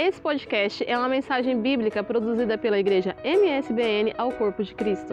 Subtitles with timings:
[0.00, 5.12] Esse podcast é uma mensagem bíblica produzida pela igreja MSBN ao Corpo de Cristo.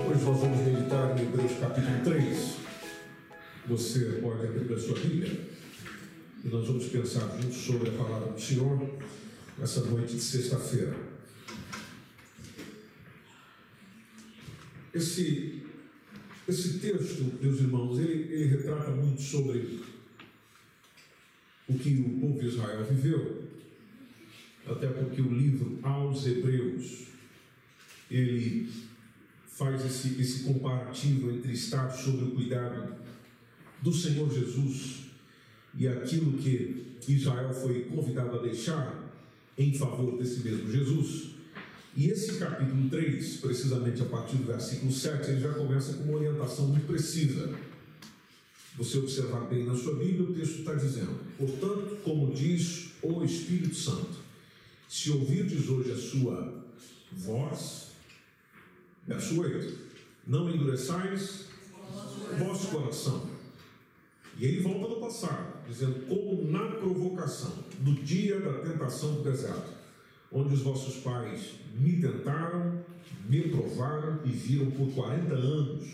[0.00, 2.56] Hoje nós vamos meditar em Hebreus capítulo 3.
[3.68, 5.40] Você pode abrir a sua Bíblia
[6.44, 8.90] e nós vamos pensar juntos sobre a palavra do Senhor
[9.56, 10.96] nessa noite de sexta-feira.
[14.92, 15.62] Esse,
[16.48, 19.93] esse texto, meus irmãos, ele, ele retrata muito sobre
[21.68, 23.44] o que o povo de Israel viveu,
[24.66, 27.04] até porque o livro aos Hebreus
[28.10, 28.70] ele
[29.46, 32.94] faz esse, esse comparativo entre estar sob o cuidado
[33.80, 35.04] do Senhor Jesus
[35.76, 39.04] e aquilo que Israel foi convidado a deixar
[39.56, 41.34] em favor desse mesmo Jesus.
[41.96, 46.18] E esse capítulo 3, precisamente a partir do versículo 7, ele já começa com uma
[46.18, 47.54] orientação muito precisa
[48.76, 53.74] você observar bem na sua Bíblia, o texto está dizendo: Portanto, como diz o Espírito
[53.74, 54.16] Santo,
[54.88, 56.64] se ouvirdes hoje a sua
[57.12, 57.88] voz,
[59.06, 59.78] verso 8,
[60.26, 61.46] não endureçais
[62.38, 63.34] vosso coração.
[64.36, 69.72] E ele volta no passado, dizendo: Como na provocação, no dia da tentação do deserto,
[70.32, 72.84] onde os vossos pais me tentaram,
[73.28, 75.88] me provaram e viram por 40 anos,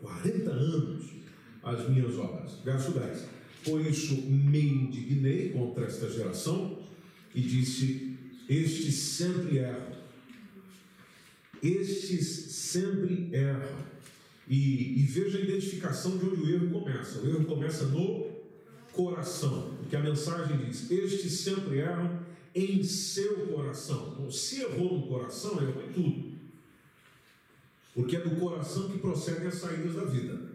[0.00, 1.19] 40 anos,
[1.62, 2.52] as minhas obras.
[2.64, 3.24] Verso 10.
[3.64, 6.78] Por isso me indignei contra esta geração
[7.34, 8.16] e disse:
[8.48, 10.00] Estes sempre erram.
[11.62, 13.90] Estes sempre erram.
[14.48, 17.20] E, e veja a identificação de onde o erro começa.
[17.20, 18.30] O erro começa no
[18.92, 22.18] coração, porque a mensagem diz: Estes sempre erram
[22.54, 24.28] em seu coração.
[24.30, 26.30] Se errou no coração, errou em tudo.
[27.94, 30.49] Porque é do coração que procedem as saídas da vida.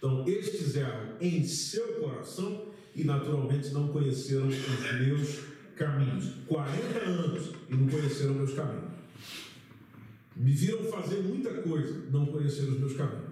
[0.00, 4.56] Então, estes eram em seu coração e naturalmente não conheceram os
[4.98, 5.40] meus
[5.76, 6.36] caminhos.
[6.46, 8.92] 40 anos e não conheceram meus caminhos.
[10.34, 13.28] Me viram fazer muita coisa, não conheceram os meus caminhos.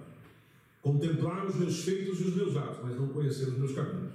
[0.79, 4.11] Contemplaram os meus feitos e os meus atos, mas não conheceram os meus caminhos.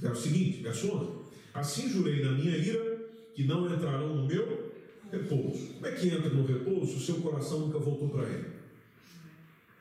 [0.00, 1.10] Verso seguinte, verso 11.
[1.54, 2.98] Assim jurei na minha ira
[3.32, 4.72] que não entrarão no meu
[5.12, 5.68] repouso.
[5.74, 8.53] Como é que entra no repouso se o seu coração nunca voltou para ele?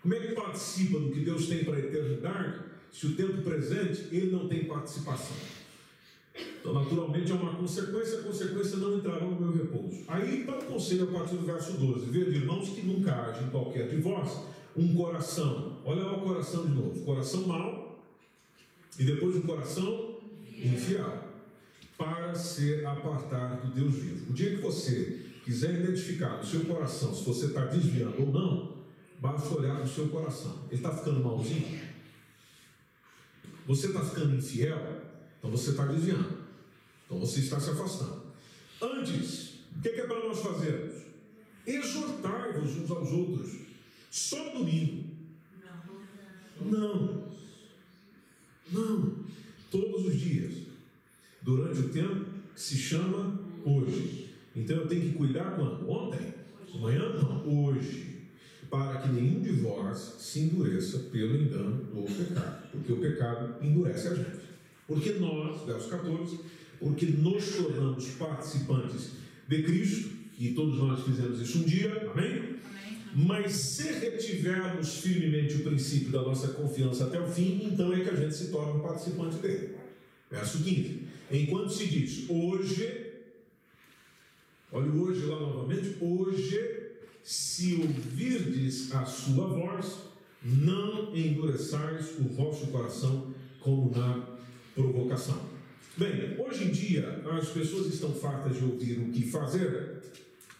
[0.04, 2.60] Como é que participa do que Deus tem para a eternidade
[2.92, 5.38] se o tempo presente ele não tem participação?
[6.60, 10.04] Então, naturalmente, é uma consequência, a consequência não entrará no meu repouso.
[10.10, 13.50] Aí está o conselho a partir do verso 12: Vede, irmãos, que nunca haja em
[13.50, 14.42] qualquer de vós
[14.76, 18.04] um coração, olha lá o coração de novo, coração mau,
[19.00, 20.18] e depois um coração
[20.58, 21.30] infiel,
[21.98, 24.32] para se apartar do Deus vivo.
[24.32, 28.83] O dia que você quiser identificar no seu coração se você está desviando ou não,
[29.24, 30.66] Basta olhar no seu coração.
[30.70, 31.80] Ele está ficando malzinho?
[33.66, 35.02] Você está ficando infiel?
[35.40, 36.40] Então você está desviando.
[37.06, 38.22] Então você está se afastando.
[38.82, 41.04] Antes, o que é para nós fazermos?
[41.66, 43.60] Exortai-vos uns aos outros.
[44.12, 45.06] Só domingo.
[46.60, 47.24] Não.
[48.74, 49.16] Não.
[49.72, 50.68] Todos os dias.
[51.42, 54.36] Durante o tempo que se chama hoje.
[54.54, 55.90] Então eu tenho que cuidar quando?
[55.90, 56.34] Ontem?
[56.76, 57.08] Amanhã?
[57.14, 57.48] Não.
[57.48, 58.13] Hoje
[58.74, 64.08] para que nenhum de vós se endureça pelo engano do pecado, porque o pecado endurece
[64.08, 64.42] a gente.
[64.88, 66.40] Porque nós, verso 14,
[66.80, 69.12] porque nos tornamos participantes
[69.48, 72.32] de Cristo, e todos nós fizemos isso um dia, amém?
[72.36, 72.58] amém?
[73.14, 78.10] Mas se retivermos firmemente o princípio da nossa confiança até o fim, então é que
[78.10, 79.76] a gente se torna um participante dele.
[80.32, 83.12] Verso 15: Enquanto se diz hoje,
[84.72, 86.83] olha o hoje lá novamente, hoje
[87.24, 89.98] se ouvirdes a sua voz,
[90.44, 94.28] não endureçais o vosso coração como na
[94.76, 95.42] provocação.
[95.96, 100.02] Bem, hoje em dia as pessoas estão fartas de ouvir o que fazer,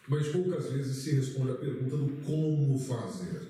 [0.08, 3.42] mas poucas vezes se responde a pergunta do como fazer.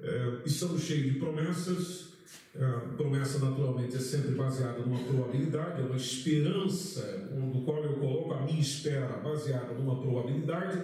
[0.00, 2.06] É, estamos cheios de promessas,
[2.54, 8.32] a promessa naturalmente é sempre baseada numa probabilidade, é uma esperança, no qual eu coloco
[8.32, 10.82] a minha espera baseada numa probabilidade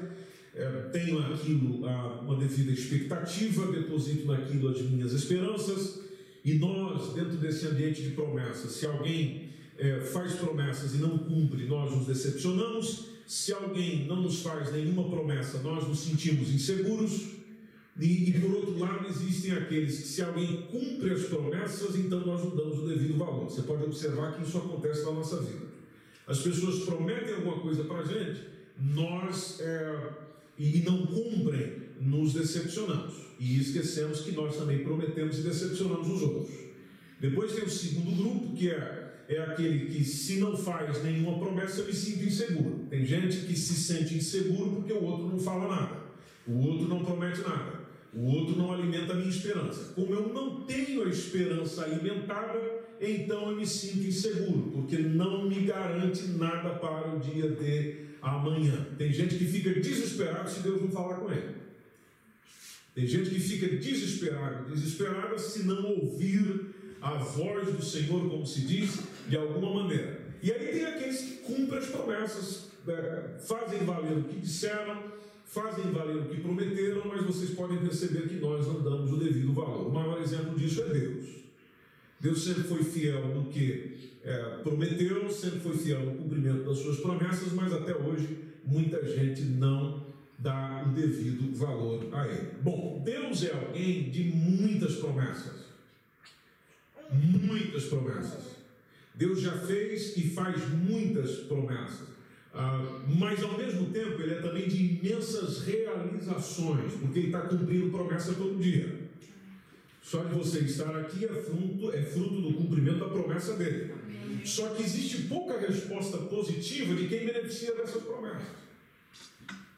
[0.55, 1.87] é, tenho aquilo,
[2.21, 6.01] uma devida expectativa, deposito naquilo as minhas esperanças,
[6.45, 11.67] e nós, dentro desse ambiente de promessas, se alguém é, faz promessas e não cumpre,
[11.67, 17.43] nós nos decepcionamos, se alguém não nos faz nenhuma promessa, nós nos sentimos inseguros,
[17.99, 22.43] e, e, por outro lado, existem aqueles que, se alguém cumpre as promessas, então nós
[22.43, 23.45] não damos o devido valor.
[23.45, 25.67] Você pode observar que isso acontece na nossa vida.
[26.27, 28.41] As pessoas prometem alguma coisa para a gente,
[28.79, 30.11] nós é,
[30.59, 33.15] e não cumprem, nos decepcionamos.
[33.39, 36.63] E esquecemos que nós também prometemos e decepcionamos os outros.
[37.21, 41.81] Depois tem o segundo grupo, que é, é aquele que, se não faz nenhuma promessa,
[41.81, 42.87] eu me sinto inseguro.
[42.91, 45.97] Tem gente que se sente inseguro porque o outro não fala nada,
[46.47, 47.81] o outro não promete nada,
[48.13, 49.93] o outro não alimenta a minha esperança.
[49.95, 52.59] Como eu não tenho a esperança alimentada,
[53.01, 58.87] então eu me sinto inseguro, porque não me garante nada para o dia de amanhã.
[58.97, 61.57] Tem gente que fica desesperado se Deus não falar com ele.
[62.95, 68.61] Tem gente que fica desesperado, desesperada se não ouvir a voz do Senhor, como se
[68.61, 70.21] diz, de alguma maneira.
[70.43, 73.39] E aí tem aqueles que cumprem as promessas, né?
[73.47, 75.03] fazem valer o que disseram,
[75.47, 79.53] fazem valer o que prometeram, mas vocês podem perceber que nós não damos o devido
[79.53, 79.89] valor.
[79.89, 81.27] O maior exemplo disso é Deus.
[82.21, 83.92] Deus sempre foi fiel no que
[84.25, 89.43] é, prometeu, sempre foi fiel no cumprimento das suas promessas, mas até hoje muita gente
[89.43, 90.07] não
[90.39, 92.51] dá o devido valor a ele.
[92.63, 95.67] Bom, Deus é alguém de muitas promessas.
[97.13, 98.57] Muitas promessas.
[99.15, 102.09] Deus já fez e faz muitas promessas.
[102.55, 107.91] Ah, mas ao mesmo tempo ele é também de imensas realizações, porque ele está cumprindo
[107.91, 109.02] promessa todo dia.
[110.03, 113.95] Só de você estar aqui é fruto, é fruto do cumprimento da promessa dele.
[114.45, 118.63] Só que existe pouca resposta positiva de quem beneficia dessas promessas.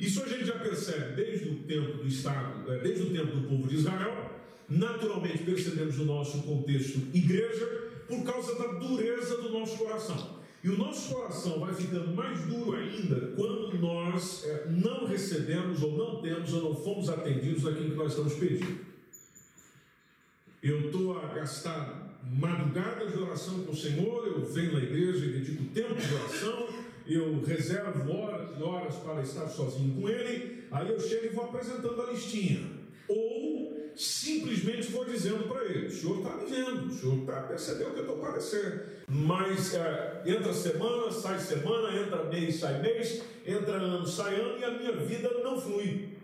[0.00, 3.48] Isso a gente já percebe desde o tempo do Estado, é, desde o tempo do
[3.48, 4.32] povo de Israel,
[4.68, 7.66] naturalmente percebemos no nosso contexto igreja,
[8.08, 10.40] por causa da dureza do nosso coração.
[10.62, 15.96] E o nosso coração vai ficando mais duro ainda quando nós é, não recebemos, ou
[15.96, 18.93] não temos, ou não fomos atendidos naquilo que nós estamos pedindo.
[20.64, 25.32] Eu estou a gastar madrugadas de oração com o Senhor, eu venho na igreja e
[25.32, 26.68] dedico tempo de oração,
[27.06, 31.44] eu reservo horas e horas para estar sozinho com Ele, aí eu chego e vou
[31.44, 32.66] apresentando a listinha.
[33.06, 37.90] Ou simplesmente vou dizendo para ele: o senhor está me vendo, o senhor está percebendo
[37.90, 38.80] que eu estou parecendo.
[39.06, 44.64] Mas é, entra semana, sai semana, entra mês, sai mês, entra ano, sai ano e
[44.64, 46.14] a minha vida não flui.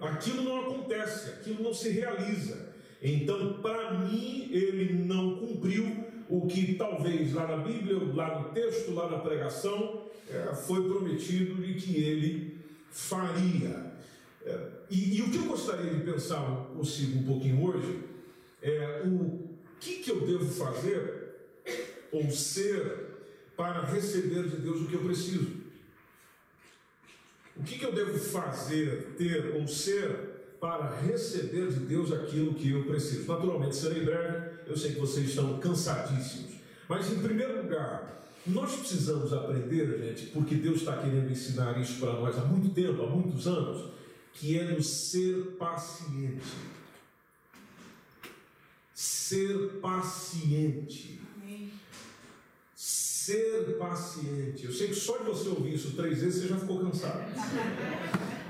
[0.00, 2.70] Aquilo não acontece, aquilo não se realiza.
[3.02, 8.92] Então, para mim, ele não cumpriu o que talvez lá na Bíblia, lá no texto,
[8.92, 12.58] lá na pregação, é, foi prometido de que ele
[12.90, 13.92] faria.
[14.44, 18.04] É, e, e, o que eu gostaria de pensar consigo um pouquinho hoje
[18.62, 21.34] é o que, que eu devo fazer
[22.12, 23.08] ou ser
[23.56, 25.59] para receber de Deus o que eu preciso.
[27.60, 32.70] O que, que eu devo fazer, ter ou ser para receber de Deus aquilo que
[32.70, 33.30] eu preciso?
[33.30, 36.54] Naturalmente, serei breve, eu sei que vocês estão cansadíssimos.
[36.88, 42.14] Mas, em primeiro lugar, nós precisamos aprender, gente, porque Deus está querendo ensinar isso para
[42.14, 43.90] nós há muito tempo, há muitos anos,
[44.32, 46.40] que é no ser paciente.
[48.94, 51.20] Ser paciente.
[53.30, 54.64] Ser paciente.
[54.64, 57.32] Eu sei que só de você ouvir isso três vezes você já ficou cansado.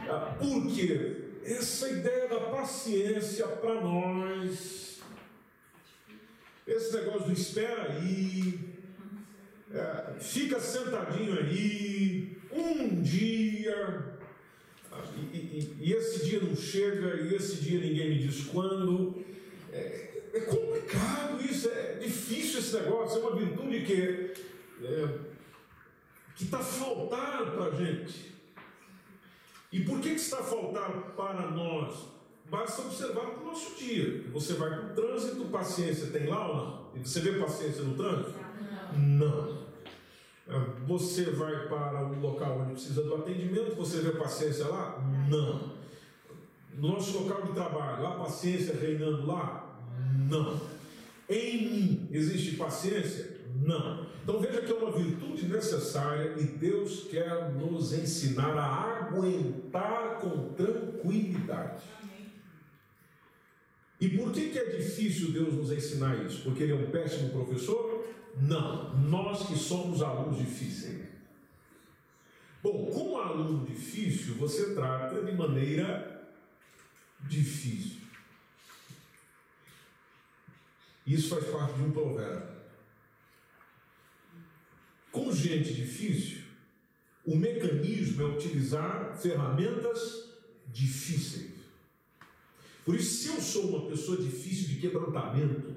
[0.08, 1.16] Ah, por quê?
[1.44, 5.00] Essa ideia da paciência para nós,
[6.66, 8.58] esse negócio do espera aí,
[9.70, 14.16] é, fica sentadinho aí, um dia,
[15.30, 19.22] e, e, e, esse dia não chega, e esse dia ninguém me diz quando.
[19.74, 24.49] É, é complicado isso, é difícil esse negócio, é uma virtude que
[24.82, 25.18] é,
[26.34, 28.34] que está faltando para a gente.
[29.72, 32.08] E por que, que está faltando para nós?
[32.50, 34.24] Basta observar o nosso dia.
[34.32, 37.04] Você vai para o trânsito, paciência tem lá ou não?
[37.04, 38.34] Você vê paciência no trânsito?
[38.96, 39.60] Não.
[40.86, 44.98] Você vai para um local onde precisa do atendimento, você vê paciência lá?
[45.28, 45.78] Não.
[46.74, 49.78] No nosso local de trabalho, há paciência reinando lá?
[50.28, 50.60] Não.
[51.28, 53.39] Em mim existe paciência?
[53.56, 54.06] Não.
[54.22, 60.52] Então veja que é uma virtude necessária e Deus quer nos ensinar a aguentar com
[60.54, 61.84] tranquilidade.
[64.00, 66.42] E por que, que é difícil Deus nos ensinar isso?
[66.42, 68.06] Porque Ele é um péssimo professor?
[68.40, 71.08] Não, nós que somos alunos difíceis.
[72.62, 76.28] Bom, como aluno difícil, você trata de maneira
[77.20, 78.00] difícil.
[81.06, 82.59] Isso faz parte de um provérbio.
[85.10, 86.38] Com gente difícil,
[87.24, 90.30] o mecanismo é utilizar ferramentas
[90.68, 91.50] difíceis.
[92.84, 95.74] Por isso, se eu sou uma pessoa difícil de quebrantamento,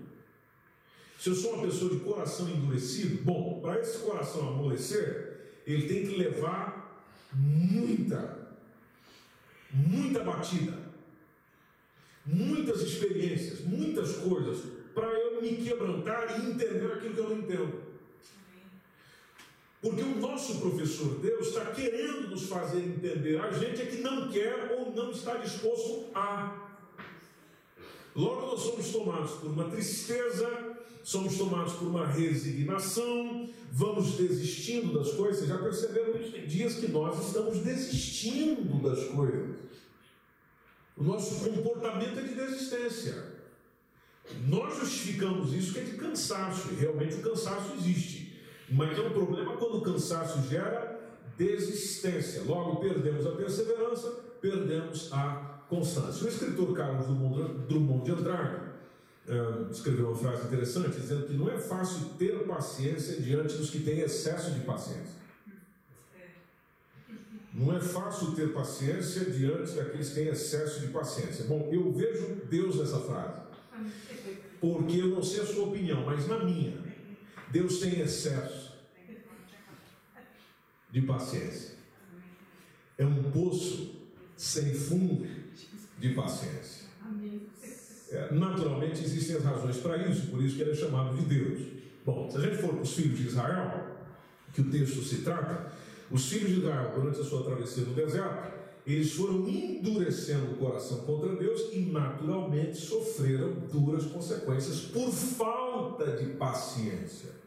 [1.19, 6.05] se eu sou uma pessoa de coração endurecido, bom, para esse coração amolecer, ele tem
[6.05, 8.47] que levar muita,
[9.71, 10.77] muita batida,
[12.25, 17.82] muitas experiências, muitas coisas, para eu me quebrantar e entender aquilo que eu não entendo.
[19.83, 23.37] Porque o nosso professor Deus está querendo nos fazer entender.
[23.41, 26.69] A gente é que não quer ou não está disposto a.
[28.15, 35.11] Logo, nós somos tomados por uma tristeza, somos tomados por uma resignação, vamos desistindo das
[35.15, 35.49] coisas.
[35.49, 36.31] Já perceberam isso?
[36.31, 39.57] Tem dias que nós estamos desistindo das coisas.
[40.95, 43.33] O nosso comportamento é de desistência.
[44.47, 48.22] Nós justificamos isso que é de cansaço, e realmente o cansaço existe.
[48.69, 50.99] Mas é um problema quando o cansaço gera
[51.37, 52.43] desistência.
[52.43, 54.09] Logo, perdemos a perseverança,
[54.41, 56.25] perdemos a constância.
[56.25, 57.07] O escritor Carlos
[57.67, 58.55] Drummond de Andrade
[59.27, 63.79] uh, escreveu uma frase interessante, dizendo que não é fácil ter paciência diante dos que
[63.79, 65.23] têm excesso de paciência.
[67.53, 71.45] Não é fácil ter paciência diante daqueles que têm excesso de paciência.
[71.45, 73.41] Bom, eu vejo Deus nessa frase,
[74.59, 76.81] porque eu não sei a sua opinião, mas na minha,
[77.53, 78.73] Deus tem excesso
[80.89, 81.75] de paciência.
[82.97, 83.91] É um poço
[84.35, 85.27] sem fundo
[85.99, 86.87] de paciência.
[88.09, 91.61] É, naturalmente existem as razões para isso, por isso que ele é chamado de Deus.
[92.03, 93.97] Bom, se a gente for para os filhos de Israel,
[94.51, 95.71] que o texto se trata,
[96.09, 98.51] os filhos de Israel, durante a sua travessia no deserto,
[98.85, 106.33] eles foram endurecendo o coração contra Deus e naturalmente sofreram duras consequências por falta de
[106.33, 107.42] paciência.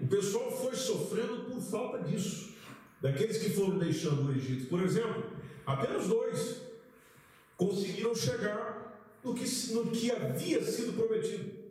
[0.00, 2.54] O pessoal foi sofrendo por falta disso.
[3.00, 5.24] Daqueles que foram deixando o Egito, por exemplo,
[5.66, 6.62] apenas dois
[7.56, 11.64] conseguiram chegar no que, no que havia sido prometido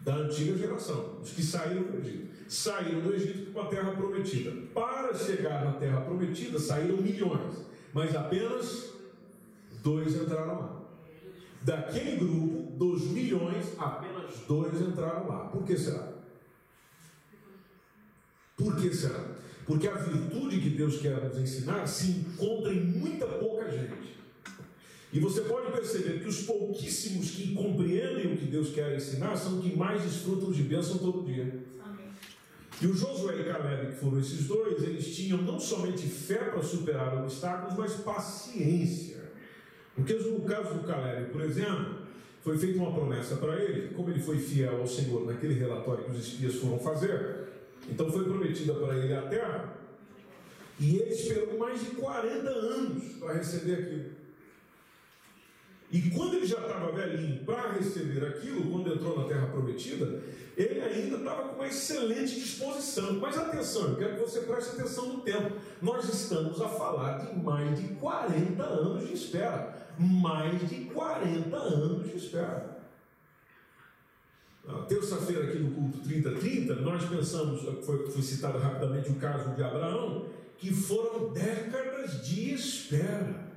[0.00, 2.30] da antiga geração, os que saíram do Egito.
[2.48, 4.52] Saíram do Egito para a terra prometida.
[4.74, 8.94] Para chegar na terra prometida, saíram milhões, mas apenas
[9.82, 10.80] dois entraram lá.
[11.62, 15.48] Daquele grupo, dos milhões, apenas dois entraram lá.
[15.48, 16.09] Por que será?
[18.60, 19.24] Por que será?
[19.64, 24.18] Porque a virtude que Deus quer nos ensinar se encontra em muita pouca gente.
[25.12, 29.58] E você pode perceber que os pouquíssimos que compreendem o que Deus quer ensinar são
[29.58, 31.64] os que mais desfrutam de bênção todo dia.
[31.82, 32.06] Amém.
[32.80, 36.62] E o Josué e Caleb, que foram esses dois, eles tinham não somente fé para
[36.62, 39.20] superar obstáculos, mas paciência.
[39.96, 42.00] Porque no caso do Caleb, por exemplo,
[42.42, 46.10] foi feita uma promessa para ele, como ele foi fiel ao Senhor naquele relatório que
[46.12, 47.39] os espias foram fazer,
[47.88, 49.76] então foi prometida para ele a terra,
[50.78, 54.20] e ele esperou mais de 40 anos para receber aquilo.
[55.92, 60.22] E quando ele já estava velhinho para receber aquilo, quando entrou na terra prometida,
[60.56, 63.14] ele ainda estava com uma excelente disposição.
[63.14, 65.56] Mas atenção, eu quero que você preste atenção no tempo.
[65.82, 69.74] Nós estamos a falar de mais de 40 anos de espera.
[69.98, 72.79] Mais de 40 anos de espera.
[74.88, 80.26] Terça-feira, aqui no culto 3030, nós pensamos, foi, foi citado rapidamente o caso de Abraão,
[80.58, 83.50] que foram décadas de espera.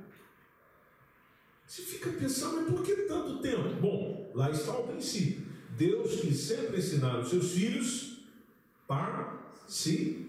[1.66, 3.68] Você fica pensando, mas por que tanto tempo?
[3.80, 5.46] Bom, lá está o princípio.
[5.76, 8.14] Deus quis sempre ensinar os seus filhos
[8.86, 10.28] paciência.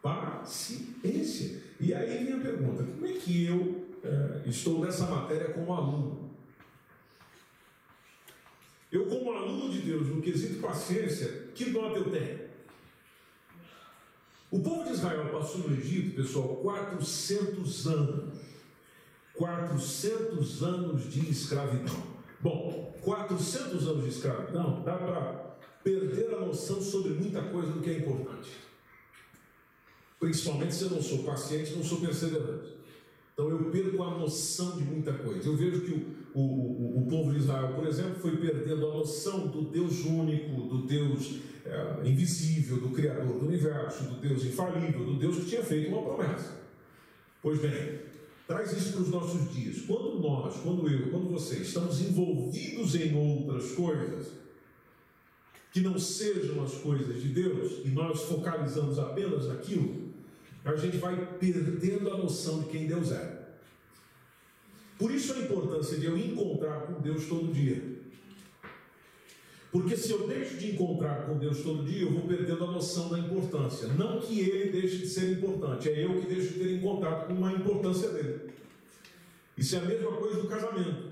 [0.00, 1.62] Paciência.
[1.80, 6.21] E aí vem a pergunta: como é que eu é, estou nessa matéria como aluno?
[8.92, 12.42] Eu, como aluno de Deus, no quesito paciência, que nota eu tenho?
[14.50, 18.38] O povo de Israel passou no Egito, pessoal, 400 anos.
[19.32, 22.02] 400 anos de escravidão.
[22.38, 27.88] Bom, 400 anos de escravidão dá para perder a noção sobre muita coisa do que
[27.88, 28.50] é importante.
[30.20, 32.76] Principalmente se eu não sou paciente, não sou perseverante.
[33.32, 35.48] Então eu perco a noção de muita coisa.
[35.48, 39.48] Eu vejo que o, o, o, povo de Israel, por exemplo, foi perdendo a noção
[39.48, 45.14] do Deus único, do Deus é, invisível, do Criador do universo, do Deus infalível, do
[45.18, 46.60] Deus que tinha feito uma promessa.
[47.42, 48.00] Pois bem,
[48.46, 49.82] traz isso para os nossos dias.
[49.82, 54.28] Quando nós, quando eu, quando você estamos envolvidos em outras coisas,
[55.72, 60.12] que não sejam as coisas de Deus, e nós focalizamos apenas naquilo,
[60.64, 63.41] a gente vai perdendo a noção de quem Deus é.
[65.02, 67.82] Por isso a importância de eu encontrar com Deus todo dia.
[69.72, 73.08] Porque se eu deixo de encontrar com Deus todo dia, eu vou perdendo a noção
[73.08, 73.88] da importância.
[73.88, 77.34] Não que ele deixe de ser importante, é eu que deixo de ter em contato
[77.34, 78.52] com a importância dele.
[79.58, 81.10] Isso é a mesma coisa do casamento.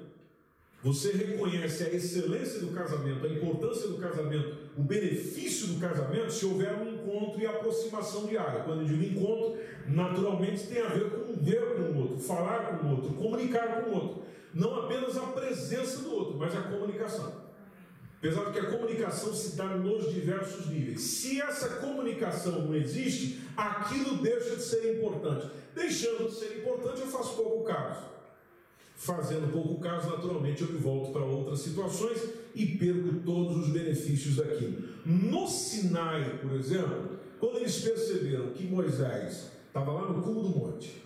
[0.85, 6.47] Você reconhece a excelência do casamento, a importância do casamento, o benefício do casamento se
[6.47, 8.63] houver um encontro e aproximação diária.
[8.65, 12.87] Quando eu digo encontro, naturalmente tem a ver com ver com o outro, falar com
[12.87, 14.23] o outro, comunicar com o outro.
[14.55, 17.51] Não apenas a presença do outro, mas a comunicação.
[18.19, 21.01] Apesar de que a comunicação se dá nos diversos níveis.
[21.01, 25.51] Se essa comunicação não existe, aquilo deixa de ser importante.
[25.75, 28.01] Deixando de ser importante, eu faço pouco caso.
[29.01, 32.21] Fazendo pouco caso, naturalmente, eu me volto para outras situações
[32.55, 34.91] e perco todos os benefícios daquilo.
[35.07, 41.03] No Sinai, por exemplo, quando eles perceberam que Moisés estava lá no cume do monte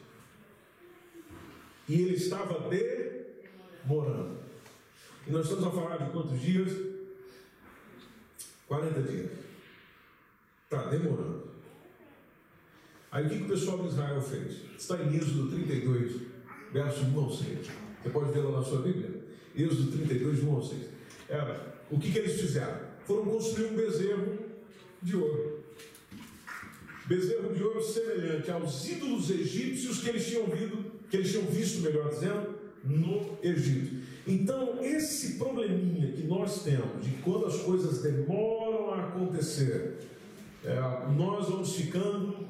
[1.88, 4.38] e ele estava demorando,
[5.28, 6.72] e nós estamos a falar de quantos dias?
[8.66, 9.30] 40 dias.
[10.64, 11.48] Está demorando.
[13.12, 14.64] Aí o que, que o pessoal de Israel fez?
[14.76, 16.22] Está em Êxodo 32,
[16.72, 17.83] verso 1 ao 6.
[18.04, 19.10] Você pode ver lá na sua Bíblia?
[19.56, 20.82] Êxodo 32, 1 ao 6.
[21.26, 22.78] Era, o que, que eles fizeram?
[23.06, 24.38] Foram construir um bezerro
[25.02, 25.64] de ouro.
[27.06, 31.80] Bezerro de ouro semelhante aos ídolos egípcios que eles tinham visto, que eles tinham visto,
[31.80, 34.04] melhor dizendo, no Egito.
[34.26, 39.96] Então, esse probleminha que nós temos de quando as coisas demoram a acontecer,
[40.62, 40.78] é,
[41.16, 42.46] nós vamos ficando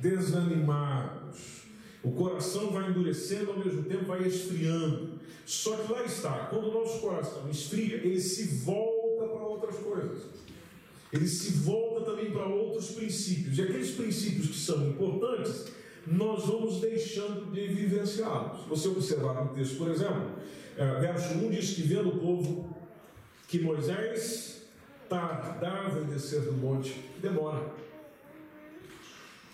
[0.00, 1.65] desanimados.
[2.06, 5.18] O coração vai endurecendo, ao mesmo tempo vai esfriando.
[5.44, 10.22] Só que lá está, quando o nosso coração esfria, ele se volta para outras coisas.
[11.12, 13.58] Ele se volta também para outros princípios.
[13.58, 15.66] E aqueles princípios que são importantes,
[16.06, 18.68] nós vamos deixando de vivenciá-los.
[18.68, 20.30] Você observar no texto, por exemplo,
[20.76, 22.76] é, verso 1 diz que vendo o povo
[23.48, 24.62] que Moisés
[25.08, 27.68] tardava em descer do monte, demora.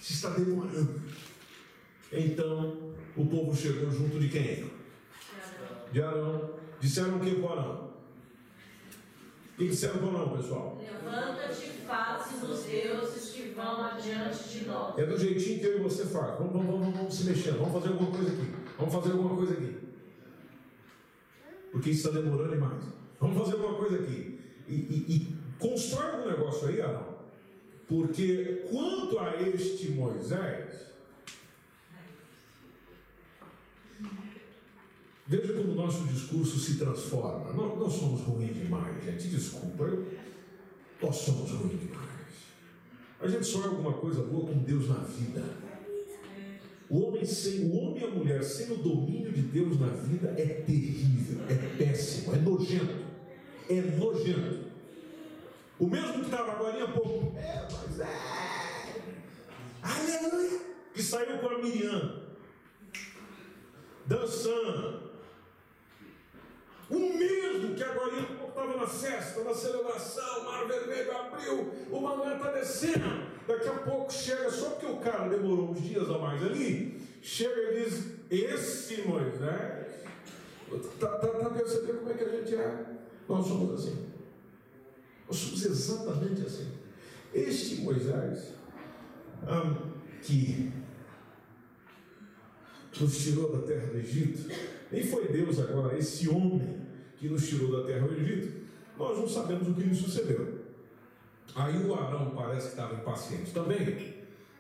[0.03, 1.01] Se está demorando.
[2.13, 4.71] Então o povo chegou junto de quem?
[5.91, 6.51] De Arão.
[6.81, 7.93] Disseram o que para Arão?
[9.55, 10.81] O que disseram para Arão, pessoal?
[10.81, 14.99] Levanta-te e faze dos deuses que vão adiante de nós.
[14.99, 16.39] É do jeitinho que eu e você faz.
[16.39, 17.59] Vamos, vamos, vamos, vamos se mexendo.
[17.59, 18.53] Vamos fazer alguma coisa aqui.
[18.79, 19.93] Vamos fazer alguma coisa aqui
[21.73, 22.85] porque isso está demorando demais.
[23.19, 24.39] Vamos fazer uma coisa aqui.
[24.69, 27.17] E, e, e constrói um negócio aí, Arão.
[27.89, 30.92] Porque quanto a este Moisés,
[35.37, 37.53] veja como o nosso discurso se transforma.
[37.53, 39.29] Nós, nós somos ruins demais, gente.
[39.29, 40.07] Desculpa, eu,
[41.01, 42.03] nós somos ruins demais.
[43.19, 45.43] A gente só é alguma coisa boa com Deus na vida.
[46.91, 50.35] O homem, sem, o homem e a mulher sem o domínio de Deus na vida
[50.37, 53.03] é terrível, é péssimo, é nojento.
[53.71, 54.67] É nojento.
[55.79, 58.07] O mesmo que estava agora há pouco, é, mas é.
[59.83, 60.61] Aleluia!
[60.93, 62.23] Que saiu com a Miriam,
[64.07, 65.12] dançando.
[66.93, 72.37] O mesmo que agora estava na festa, na celebração, o mar vermelho abriu, o maná
[72.37, 73.33] está descendo.
[73.49, 77.73] Daqui a pouco chega, só porque o cara demorou uns dias a mais ali, chega
[77.73, 80.03] e diz: Esse Moisés.
[80.71, 82.85] Está tá, tá percebendo como é que a gente é?
[83.29, 84.07] Nós somos assim.
[85.27, 86.73] Nós somos exatamente assim.
[87.33, 88.53] Este Moisés,
[89.43, 90.73] um, que
[93.01, 94.51] nos tirou da terra do Egito,
[94.93, 96.83] nem foi Deus agora, esse homem
[97.17, 98.53] que nos tirou da terra do Egito,
[98.99, 100.61] nós não sabemos o que lhe sucedeu.
[101.55, 104.15] Aí o Arão parece que estava impaciente também.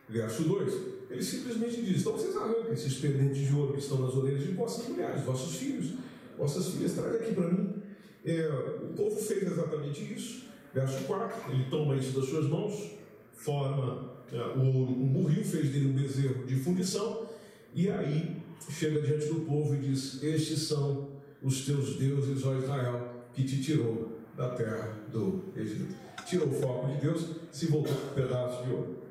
[0.09, 0.75] Verso 2:
[1.11, 4.53] ele simplesmente diz: Então vocês arrancam esses pendentes de ouro que estão nas orelhas de
[4.53, 5.95] vossas mulheres, vossos filhos,
[6.37, 7.83] vossas filhas, traga aqui para mim.
[8.25, 8.49] É,
[8.83, 10.45] o povo fez exatamente isso.
[10.75, 12.93] Verso 4: ele toma isso das suas mãos,
[13.35, 17.27] forma é, o ouro um fez dele um bezerro de fundição,
[17.75, 21.11] e aí chega diante do povo e diz: Estes são
[21.43, 25.95] os teus deuses, ó Israel, que te tirou da terra do Egito.
[26.27, 29.03] Tirou o foco de Deus, se voltou com um pedaço de ouro.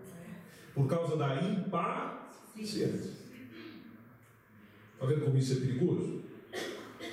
[0.73, 3.21] Por causa da impaciência.
[4.93, 6.21] Está vendo como isso é perigoso?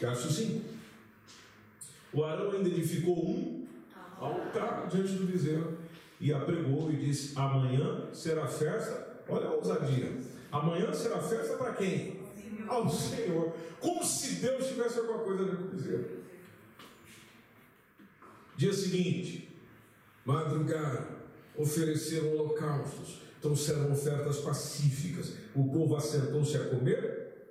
[0.01, 0.61] Verso 5.
[2.13, 3.67] O Arão ainda edificou um
[4.19, 5.77] altar diante do bezerro
[6.21, 9.23] e apregou e disse: Amanhã será festa.
[9.29, 10.17] Olha a ousadia.
[10.51, 12.18] Amanhã será festa para quem?
[12.69, 13.55] Ao Senhor.
[13.81, 16.19] Como se Deus tivesse alguma coisa a bezerro.
[18.57, 19.57] Dia seguinte,
[20.25, 21.07] madrugada,
[21.57, 25.35] ofereceram holocaustos, trouxeram ofertas pacíficas.
[25.55, 27.47] O povo assentou-se a comer,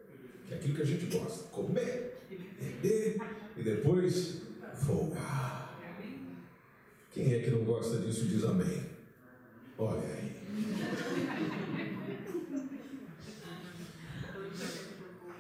[0.46, 3.18] que é aquilo que a gente gosta: comer, beber
[3.56, 4.42] e depois
[4.86, 5.58] folgar.
[7.12, 8.86] Quem é que não gosta disso diz amém.
[9.78, 10.36] Olha aí.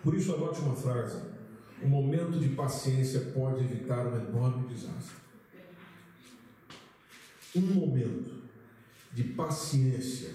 [0.07, 1.21] Por isso, adote uma frase:
[1.83, 5.17] um momento de paciência pode evitar um enorme desastre.
[7.53, 8.43] Um momento
[9.11, 10.33] de paciência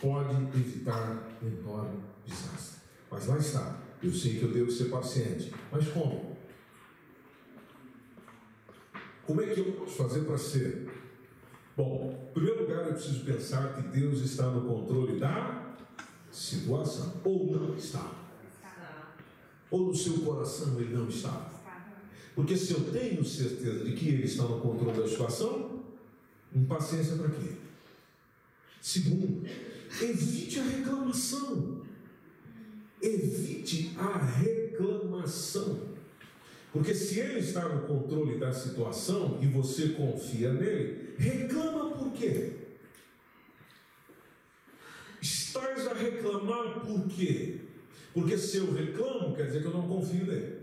[0.00, 2.82] pode evitar um enorme desastre.
[3.10, 5.52] Mas lá está, Eu sei que eu devo ser paciente.
[5.72, 6.36] Mas como?
[9.26, 10.88] Como é que eu posso fazer para ser?
[11.76, 15.74] Bom, em primeiro lugar, eu preciso pensar que Deus está no controle da
[16.30, 17.20] situação.
[17.24, 18.29] Ou não está.
[19.70, 21.50] Ou no seu coração ele não está.
[22.34, 25.84] Porque se eu tenho certeza de que ele está no controle da situação,
[26.54, 27.54] impaciência para quê?
[28.80, 29.46] Segundo,
[30.00, 31.82] evite a reclamação.
[33.02, 35.90] Evite a reclamação.
[36.72, 42.52] Porque se ele está no controle da situação e você confia nele, reclama por quê?
[45.20, 47.60] Estás a reclamar por quê?
[48.12, 50.60] Porque se eu reclamo, quer dizer que eu não confio nele.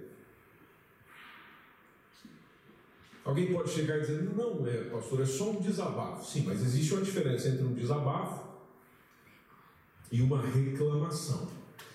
[3.23, 6.25] Alguém pode chegar e dizer, não é, pastor, é só um desabafo.
[6.25, 8.47] Sim, mas existe uma diferença entre um desabafo
[10.11, 11.49] e uma reclamação.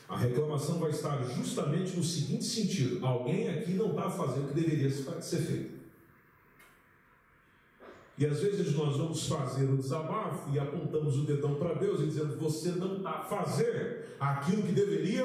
[0.08, 4.60] A reclamação vai estar justamente no seguinte sentido: alguém aqui não está fazendo o que
[4.60, 5.71] deveria ser feito.
[8.18, 12.06] E às vezes nós vamos fazer o desabafo e apontamos o dedão para Deus e
[12.06, 15.24] dizendo: Você não está fazendo aquilo que deveria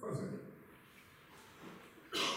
[0.00, 0.28] fazer.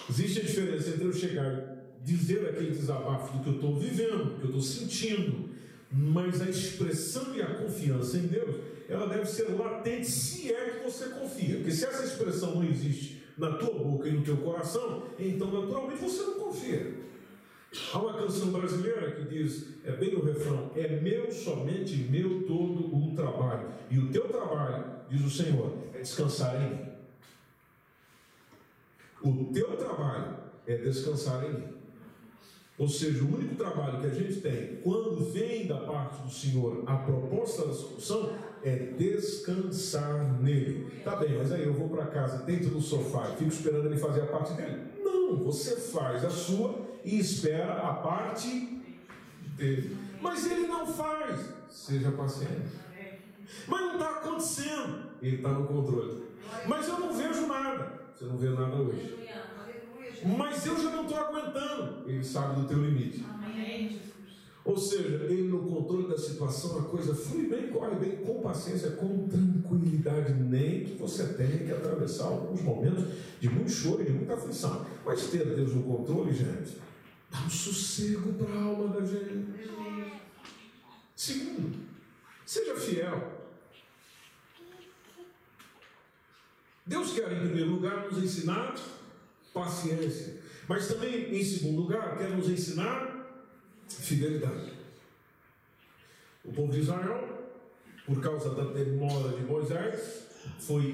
[0.09, 4.35] Existe a diferença entre eu chegar dizer aquele desabafo do que eu estou vivendo, do
[4.35, 5.49] que eu estou sentindo,
[5.91, 8.55] mas a expressão e a confiança em Deus,
[8.87, 11.55] ela deve ser latente se é que você confia.
[11.55, 15.99] Porque se essa expressão não existe na tua boca e no teu coração, então naturalmente
[15.99, 16.93] você não confia.
[17.93, 22.95] Há uma canção brasileira que diz, é bem no refrão, é meu somente meu todo
[22.95, 23.67] o trabalho.
[23.89, 26.85] E o teu trabalho, diz o Senhor, é descansar em mim.
[29.23, 31.75] O teu trabalho é descansar em mim.
[32.77, 36.83] Ou seja, o único trabalho que a gente tem quando vem da parte do Senhor
[36.85, 41.01] a proposta da solução é descansar nele.
[41.03, 43.97] Tá bem, mas aí eu vou para casa, dentro do sofá e fico esperando ele
[43.97, 44.81] fazer a parte dele.
[45.01, 48.83] Não, você faz a sua e espera a parte
[49.55, 49.95] dele.
[50.21, 51.53] Mas ele não faz.
[51.69, 52.83] Seja paciente.
[53.67, 55.11] Mas não está acontecendo.
[55.21, 56.23] Ele está no controle.
[56.67, 58.01] Mas eu não vejo nada.
[58.13, 59.15] Você não vê nada hoje.
[60.37, 62.09] Mas eu já não estou aguentando.
[62.09, 63.23] Ele sabe do teu limite.
[64.65, 68.91] Ou seja, ele no controle da situação, a coisa flui bem, corre bem, com paciência,
[68.91, 73.05] com tranquilidade, nem que você tenha que atravessar alguns momentos
[73.39, 74.83] de muito choro de muita aflição.
[75.05, 76.77] Mas ter Deus no controle, gente,
[77.35, 79.65] dá um sossego para a alma da gente.
[81.15, 81.85] Segundo,
[82.45, 83.35] seja fiel.
[86.85, 88.75] Deus quer, em primeiro lugar, nos ensinar
[89.53, 90.41] paciência.
[90.67, 93.25] Mas também, em segundo lugar, quer nos ensinar
[93.87, 94.73] fidelidade.
[96.43, 97.51] O povo de Israel,
[98.05, 100.27] por causa da demora de Moisés,
[100.59, 100.91] foi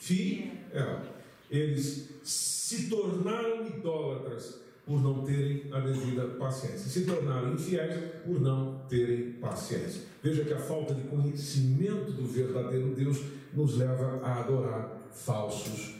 [0.00, 1.02] infiel.
[1.50, 6.88] Eles se tornaram idólatras por não terem a devida paciência.
[6.88, 10.00] Se tornaram infiéis por não terem paciência.
[10.22, 13.20] Veja que a falta de conhecimento do verdadeiro Deus
[13.52, 15.96] nos leva a adorar falsos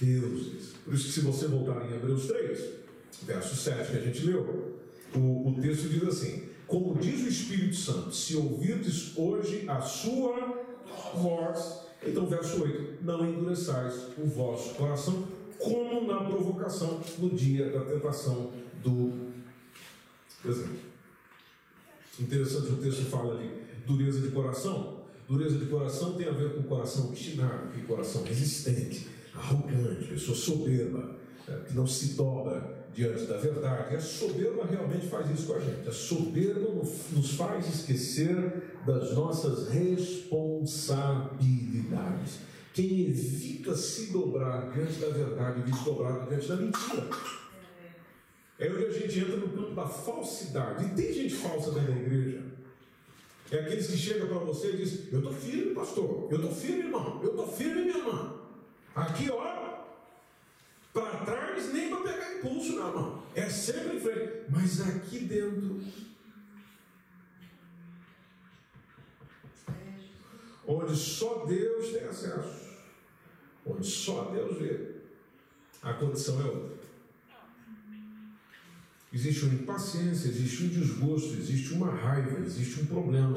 [0.00, 0.74] deuses.
[0.84, 2.60] Por isso que se você voltar em Hebreus 3,
[3.24, 4.78] verso 7 que a gente leu,
[5.16, 10.64] o, o texto diz assim, como diz o Espírito Santo, se ouvirdes hoje a sua
[11.14, 15.26] voz, então verso 8, não endureçais o vosso coração,
[15.58, 19.28] como na provocação no dia da tentação do
[20.44, 20.88] deserto.
[22.20, 23.48] Interessante, o texto fala de
[23.86, 24.98] dureza de coração.
[25.28, 31.16] Dureza de coração tem a ver com coração obstinado, com coração resistente arrogante, pessoa soberba,
[31.46, 33.94] né, que não se dobra diante da verdade.
[33.94, 35.88] A soberba realmente faz isso com a gente.
[35.88, 42.40] A soberba nos faz esquecer das nossas responsabilidades.
[42.78, 47.10] Quem evita se dobrar diante da verdade, vive dobrar diante da mentira.
[48.56, 50.84] É onde a gente entra no campo da falsidade.
[50.84, 52.40] E tem gente falsa dentro da igreja.
[53.50, 56.28] É aqueles que chegam para você e dizem: Eu estou firme, pastor.
[56.30, 57.20] Eu estou firme, irmão.
[57.20, 58.34] Eu estou firme, minha irmã.
[58.94, 59.84] Aqui, ó,
[60.92, 63.24] para trás nem para pegar impulso na mão.
[63.34, 64.44] É sempre em frente.
[64.50, 65.80] Mas aqui dentro,
[70.64, 72.67] onde só Deus tem acesso,
[73.68, 74.96] onde só Deus vê,
[75.82, 76.78] a condição é outra.
[79.12, 83.36] Existe uma impaciência, existe um desgosto, existe uma raiva, existe um problema,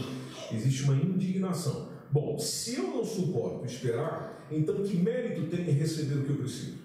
[0.51, 1.89] existe uma indignação.
[2.11, 6.37] Bom, se eu não suporto esperar, então que mérito tem em receber o que eu
[6.37, 6.77] preciso?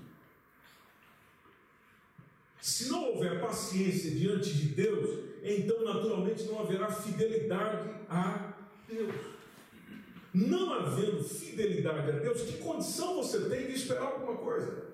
[2.60, 8.54] Se não houver paciência diante de Deus, então naturalmente não haverá fidelidade a
[8.88, 9.35] Deus.
[10.36, 14.84] Não havendo fidelidade a Deus, que condição você tem de esperar alguma coisa?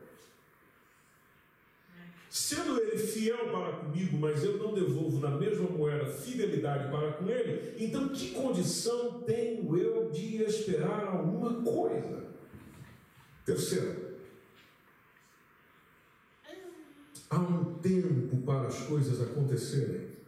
[2.31, 7.29] Sendo ele fiel para comigo, mas eu não devolvo na mesma moeda fidelidade para com
[7.29, 12.25] ele, então que condição tenho eu de esperar alguma coisa?
[13.45, 14.13] Terceiro,
[17.29, 20.22] há um tempo para as coisas acontecerem.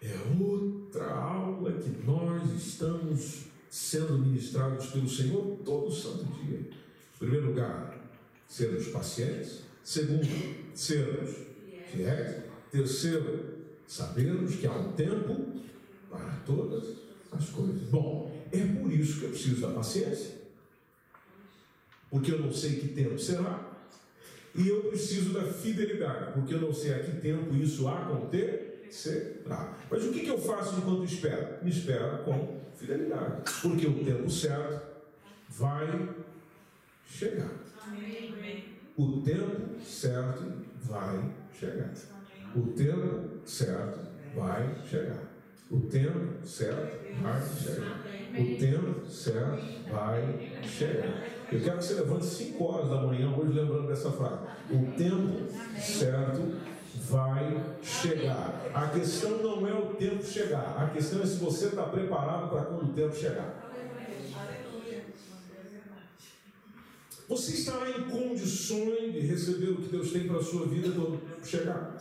[0.00, 6.58] É outra aula que nós estamos sendo ministrados pelo Senhor todo santo dia.
[6.58, 7.98] Em primeiro lugar,
[8.46, 9.62] sermos pacientes.
[9.82, 10.28] Segundo,
[10.74, 11.34] sermos
[11.90, 12.44] fiéis.
[12.70, 15.54] Terceiro, sabermos que há um tempo
[16.10, 16.96] para todas
[17.32, 17.82] as coisas.
[17.88, 20.38] Bom, é por isso que eu preciso da paciência.
[22.10, 23.76] Porque eu não sei que tempo será.
[24.54, 28.67] E eu preciso da fidelidade, porque eu não sei a que tempo isso acontecerá.
[29.90, 31.62] Mas o que, que eu faço enquanto espero?
[31.62, 33.42] Me espera com fidelidade.
[33.62, 34.86] Porque o tempo certo
[35.48, 36.08] vai
[37.06, 37.50] chegar.
[38.96, 40.44] O tempo certo
[40.82, 41.92] vai chegar.
[42.54, 43.98] O tempo certo
[44.34, 45.28] vai chegar.
[45.70, 48.04] O tempo certo vai chegar.
[48.38, 51.24] O tempo certo vai chegar.
[51.50, 54.44] Eu quero que você levante 5 horas da manhã hoje lembrando dessa frase.
[54.70, 55.46] O tempo
[55.78, 56.56] certo
[56.98, 58.70] vai chegar.
[58.74, 60.76] A questão não é o tempo chegar.
[60.78, 63.68] A questão é se você está preparado para quando o tempo chegar.
[67.28, 71.20] Você estará em condições de receber o que Deus tem para a sua vida quando
[71.44, 71.96] chegar.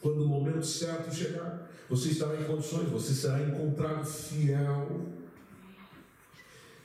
[0.00, 5.19] Quando o momento certo chegar, você estará em condições, você será encontrado fiel.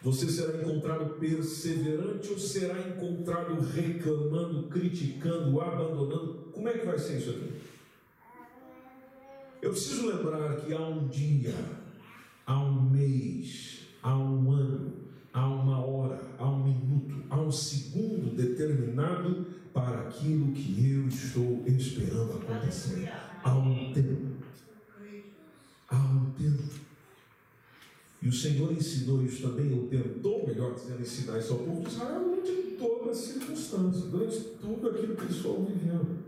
[0.06, 6.52] Você será encontrado perseverante ou será encontrado reclamando, criticando, abandonando?
[6.54, 7.54] Como é que vai ser isso aqui?
[9.64, 11.56] Eu preciso lembrar que há um dia,
[12.46, 14.94] há um mês, há um ano,
[15.34, 21.64] há uma hora, há um minuto, há um segundo determinado para aquilo que eu estou
[21.66, 23.12] esperando acontecer.
[23.44, 24.36] Há um tempo.
[25.90, 26.85] Há um tempo.
[28.26, 31.90] E o Senhor ensinou isso também, ou tentou, melhor dizendo, ensinar isso ao povo de
[31.90, 36.24] Israel durante toda a circunstância, durante tudo aquilo que eles foram vivendo.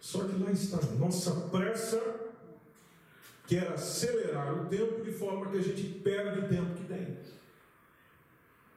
[0.00, 2.02] Só que lá está, nossa pressa
[3.46, 7.18] quer acelerar o tempo de forma que a gente perde o tempo que tem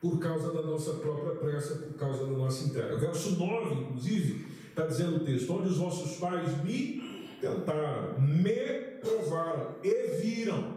[0.01, 2.97] por causa da nossa própria pressa, por causa da nossa entrega.
[2.97, 9.75] Verso 9, inclusive, está dizendo o texto: onde os vossos pais me tentaram, me provaram
[9.81, 10.76] e viram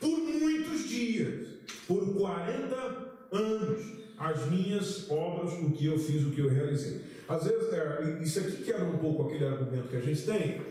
[0.00, 1.48] por muitos dias,
[1.86, 2.74] por 40
[3.32, 7.00] anos, as minhas obras, o que eu fiz, o que eu realizei.
[7.28, 10.62] Às vezes, é, isso aqui que era um pouco aquele argumento que a gente tem,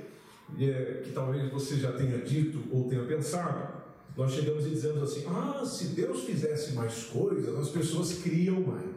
[0.59, 3.79] é, que talvez você já tenha dito ou tenha pensado,
[4.17, 8.89] nós chegamos e dizemos assim: ah, se Deus fizesse mais coisas, as pessoas criam mais.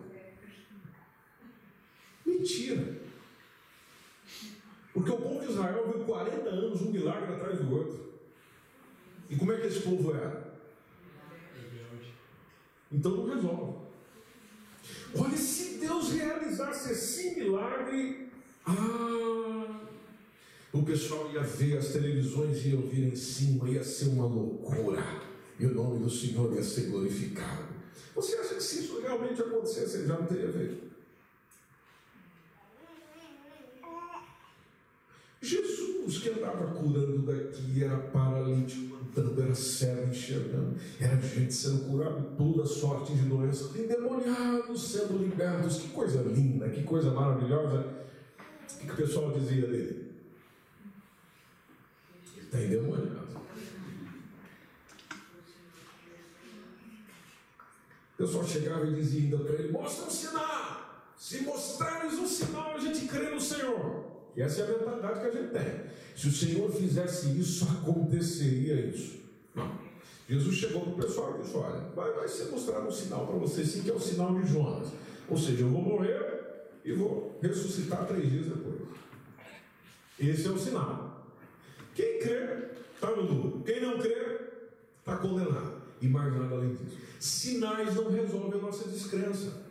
[2.26, 2.96] Mentira.
[4.92, 8.11] Porque o povo de Israel viu 40 anos um milagre atrás do outro.
[9.32, 10.52] E como é que esse povo era?
[12.92, 13.78] Então não resolve.
[15.16, 18.28] Olha, se Deus realizasse esse milagre,
[18.66, 19.80] ah,
[20.70, 25.02] o pessoal ia ver as televisões ia ouvir em cima, ia ser uma loucura,
[25.58, 27.72] e o nome do Senhor ia ser glorificado.
[28.14, 30.92] Você acha que se isso realmente acontecesse, ele já não teria feito?
[35.40, 42.36] Jesus que andava curando daqui era paralítico andando, era cego enxergando, era gente sendo curado,
[42.36, 48.02] toda sorte de doenças, endemoniados sendo libertos, que coisa linda, que coisa maravilhosa.
[48.82, 50.12] O que o pessoal dizia dele?
[52.36, 53.22] Ele está endemoniado.
[58.14, 60.82] O pessoal chegava e dizia ainda para ele: Mostra um sinal.
[61.16, 64.01] Se mostrares um sinal, a gente crê no Senhor.
[64.36, 65.92] E essa é a mentalidade que a gente tem.
[66.16, 69.20] Se o Senhor fizesse isso, aconteceria isso.
[69.54, 69.92] Não.
[70.28, 73.36] Jesus chegou para o pessoal e disse: Olha, vai, vai ser mostrado um sinal para
[73.36, 74.88] vocês, sim, que é o sinal de Jonas.
[75.28, 78.80] Ou seja, eu vou morrer e vou ressuscitar três dias depois.
[80.18, 81.26] Esse é o sinal.
[81.94, 83.62] Quem crê, está no duro.
[83.64, 84.40] Quem não crê,
[84.98, 85.82] está condenado.
[86.00, 86.96] E mais nada além disso.
[87.20, 89.61] Sinais não resolvem a nossa descrença.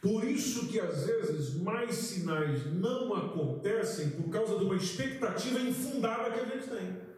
[0.00, 6.30] Por isso que às vezes mais sinais não acontecem por causa de uma expectativa infundada
[6.30, 7.10] que a gente tem.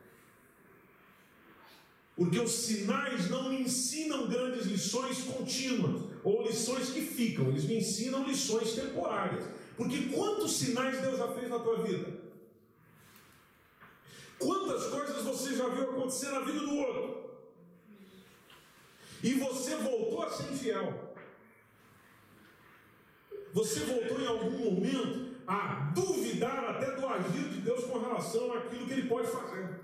[2.17, 7.79] Porque os sinais não me ensinam grandes lições contínuas, ou lições que ficam, eles me
[7.79, 9.45] ensinam lições temporárias.
[9.77, 12.21] Porque quantos sinais Deus já fez na tua vida?
[14.39, 17.31] Quantas coisas você já viu acontecer na vida do outro?
[19.23, 21.12] E você voltou a ser infiel.
[23.53, 28.87] Você voltou em algum momento a duvidar até do agir de Deus com relação àquilo
[28.87, 29.83] que ele pode fazer.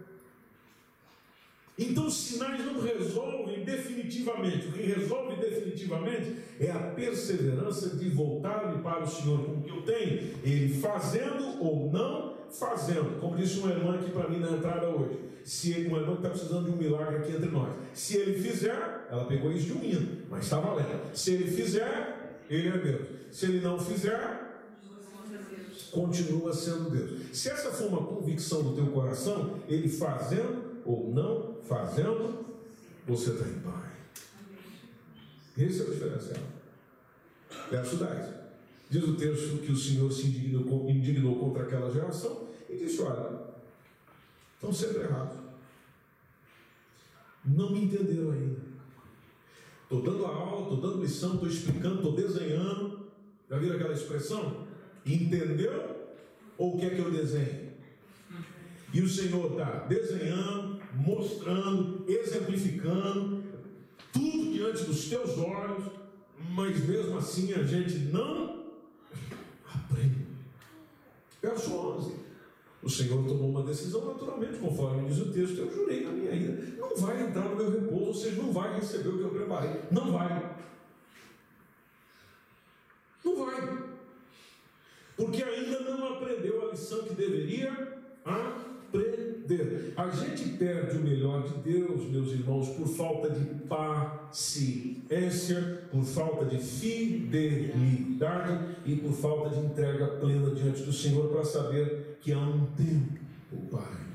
[1.79, 4.67] Então, os sinais não resolvem definitivamente.
[4.67, 9.71] O que resolve definitivamente é a perseverança de voltar para o Senhor com o que
[9.71, 13.21] eu tenho, ele fazendo ou não fazendo.
[13.21, 15.21] Como disse uma irmã aqui para mim na entrada hoje.
[15.45, 17.73] Se ele, uma irmã que está precisando de um milagre aqui entre nós.
[17.95, 21.15] Se ele fizer, ela pegou isso de um hino, mas está valendo.
[21.15, 22.18] Se ele fizer,
[22.49, 23.09] ele é Deus.
[23.31, 24.49] Se ele não fizer,
[25.91, 27.37] continua sendo Deus.
[27.37, 32.47] Se essa for uma convicção do teu coração, ele fazendo ou não fazendo,
[33.07, 33.89] você está em paz.
[35.57, 36.43] Esse é o diferencial.
[37.71, 38.35] Verso 10.
[38.91, 43.41] Diz o texto que o Senhor se indignou, indignou contra aquela geração e disse: Olha,
[44.55, 45.39] estão sempre errados.
[47.45, 48.68] Não me entenderam ainda.
[49.91, 53.09] Estou dando a aula, estou dando lição, estou explicando, estou desenhando.
[53.49, 54.67] Já viram aquela expressão?
[55.07, 56.11] Entendeu?
[56.59, 57.71] Ou quer que eu desenhe?
[58.93, 63.43] E o Senhor está desenhando, mostrando, exemplificando,
[64.13, 65.85] tudo diante dos teus olhos,
[66.51, 68.67] mas mesmo assim a gente não
[69.73, 70.27] aprende.
[71.41, 72.28] Verso 11.
[72.83, 76.77] O Senhor tomou uma decisão naturalmente, conforme diz o texto, eu jurei na minha ira.
[76.79, 79.81] Não vai entrar no meu repouso, ou seja, não vai receber o que eu preparei.
[79.91, 80.57] Não vai.
[83.25, 83.89] Não vai.
[85.17, 89.38] Porque ainda não aprendeu a lição que deveria aprender.
[89.97, 94.99] A gente perde o melhor de Deus, meus irmãos, por falta de paciência,
[95.91, 97.97] por falta de fidelidade
[98.85, 103.19] e por falta de entrega plena diante do Senhor para saber que há um tempo
[103.71, 104.09] Pai.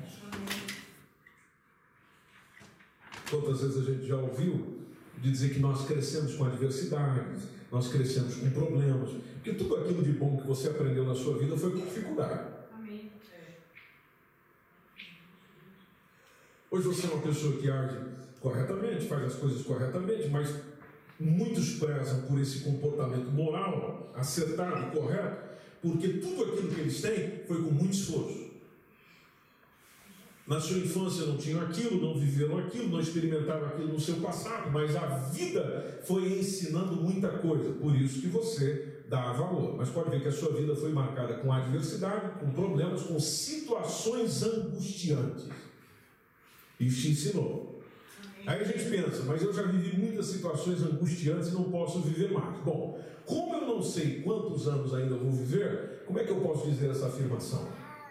[3.29, 4.83] Quantas vezes a gente já ouviu
[5.19, 10.11] de dizer que nós crescemos com adversidades, nós crescemos com problemas, porque tudo aquilo de
[10.11, 12.62] bom que você aprendeu na sua vida foi com dificuldade.
[16.73, 17.95] Hoje você é uma pessoa que age
[18.39, 20.55] corretamente, faz as coisas corretamente, mas
[21.19, 25.37] muitos prezam por esse comportamento moral, acertado, correto,
[25.83, 28.49] porque tudo aquilo que eles têm foi com muito esforço.
[30.47, 34.71] Na sua infância não tinham aquilo, não viveram aquilo, não experimentaram aquilo no seu passado,
[34.71, 39.77] mas a vida foi ensinando muita coisa, por isso que você dá valor.
[39.77, 44.41] Mas pode ver que a sua vida foi marcada com adversidade, com problemas, com situações
[44.41, 45.45] angustiantes.
[46.79, 47.81] Isso te ensinou.
[48.45, 52.31] Aí a gente pensa, mas eu já vivi muitas situações angustiantes e não posso viver
[52.31, 52.59] mais.
[52.59, 56.69] Bom, como eu não sei quantos anos ainda vou viver, como é que eu posso
[56.69, 57.67] dizer essa afirmação?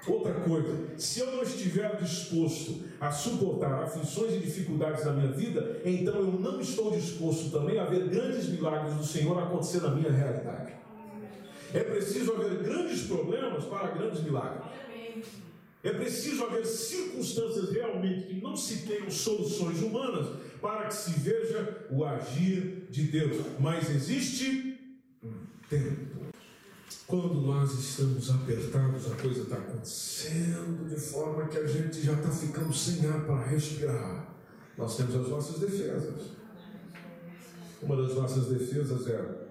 [0.06, 5.80] Outra coisa, se eu não estiver disposto a suportar aflições e dificuldades na minha vida,
[5.84, 10.10] então eu não estou disposto também a ver grandes milagres do Senhor acontecer na minha
[10.10, 10.72] realidade.
[11.72, 14.64] É preciso haver grandes problemas para grandes milagres.
[15.82, 20.28] É preciso haver circunstâncias realmente que não se tenham soluções humanas
[20.60, 23.44] para que se veja o agir de Deus.
[23.58, 24.78] Mas existe
[25.22, 25.32] um
[25.68, 26.22] tempo.
[27.04, 32.30] Quando nós estamos apertados, a coisa está acontecendo de forma que a gente já está
[32.30, 34.36] ficando sem ar para respirar.
[34.78, 36.30] Nós temos as nossas defesas.
[37.82, 39.42] Uma das nossas defesas é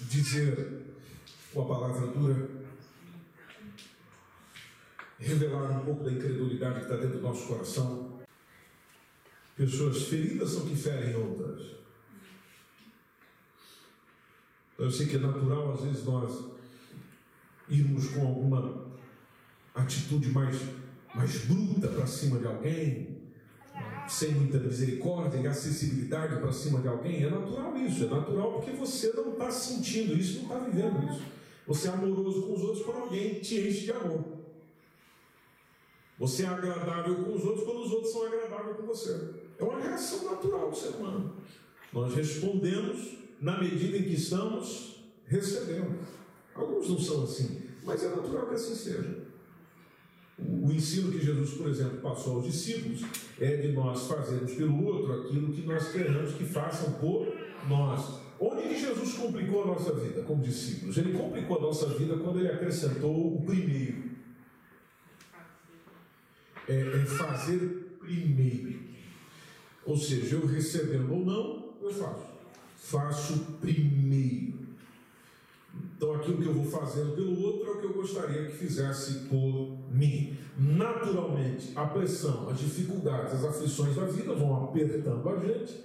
[0.00, 0.82] dizer
[1.52, 2.53] com a palavra dura
[5.18, 8.18] revelar um pouco da incredulidade que está dentro do nosso coração.
[9.56, 11.74] Pessoas feridas são que ferem outras.
[14.76, 16.44] Eu sei que é natural, às vezes, nós
[17.68, 18.86] irmos com alguma
[19.74, 20.56] atitude mais,
[21.14, 23.14] mais bruta para cima de alguém,
[24.08, 27.24] sem muita misericórdia e acessibilidade para cima de alguém.
[27.24, 31.22] É natural isso, é natural porque você não está sentindo isso, não está vivendo isso.
[31.66, 34.33] Você é amoroso com os outros quando alguém te enche de amor.
[36.18, 39.30] Você é agradável com os outros quando os outros são agradáveis com você.
[39.58, 41.34] É uma reação natural do ser humano.
[41.92, 45.98] Nós respondemos na medida em que estamos recebendo.
[46.54, 49.24] Alguns não são assim, mas é natural que assim seja.
[50.38, 53.02] O ensino que Jesus, por exemplo, passou aos discípulos
[53.40, 57.32] é de nós fazermos pelo outro aquilo que nós queremos que façam por
[57.68, 58.20] nós.
[58.40, 60.96] Onde que Jesus complicou a nossa vida como discípulos?
[60.96, 64.03] Ele complicou a nossa vida quando ele acrescentou o primeiro
[66.68, 68.80] é, é fazer primeiro.
[69.84, 72.34] Ou seja, eu recebendo ou não, eu faço.
[72.76, 74.64] Faço primeiro.
[75.96, 79.20] Então, aquilo que eu vou fazendo pelo outro é o que eu gostaria que fizesse
[79.28, 80.36] por mim.
[80.56, 85.84] Naturalmente, a pressão, as dificuldades, as aflições da vida vão apertando a gente,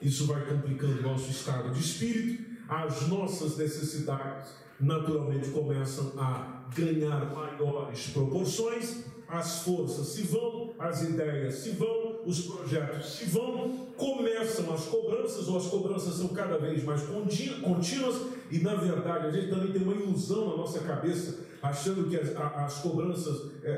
[0.00, 4.50] isso vai complicando o nosso estado de espírito, as nossas necessidades
[4.80, 12.42] naturalmente começam a ganhar maiores proporções, as forças se vão, as ideias se vão, os
[12.42, 18.20] projetos se vão, começam as cobranças, ou as cobranças são cada vez mais contínuas,
[18.50, 22.36] e na verdade a gente também tem uma ilusão na nossa cabeça, achando que as,
[22.36, 23.70] as cobranças é,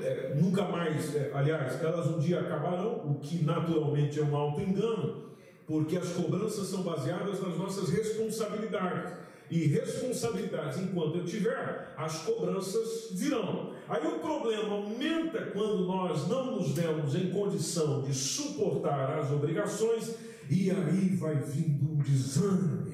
[0.00, 5.28] é, nunca mais, é, aliás, elas um dia acabarão, o que naturalmente é um auto-engano,
[5.66, 9.12] porque as cobranças são baseadas nas nossas responsabilidades
[9.50, 13.72] e responsabilidades enquanto eu tiver, as cobranças virão.
[13.88, 20.14] Aí o problema aumenta quando nós não nos vemos em condição de suportar as obrigações,
[20.50, 22.86] e aí vai vindo um desânimo.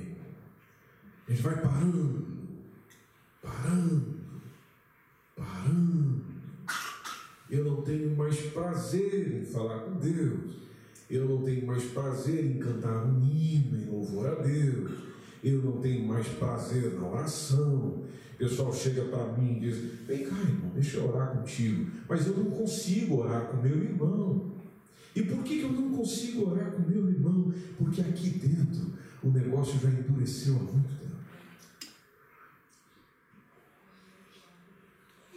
[1.28, 2.26] Gente vai parando,
[3.42, 4.20] parando,
[5.34, 6.24] parando.
[7.50, 10.54] Eu não tenho mais prazer em falar com Deus.
[11.10, 15.13] Eu não tenho mais prazer em cantar um hino em louvor a Deus
[15.44, 18.02] eu não tenho mais prazer na oração.
[18.34, 19.76] O pessoal chega para mim e diz:
[20.06, 21.90] Vem cá, irmão, deixa eu orar contigo.
[22.08, 24.54] Mas eu não consigo orar com meu irmão.
[25.14, 27.52] E por que, eu não consigo orar com meu irmão?
[27.78, 28.92] Porque aqui dentro
[29.22, 31.14] o negócio já endureceu há muito tempo.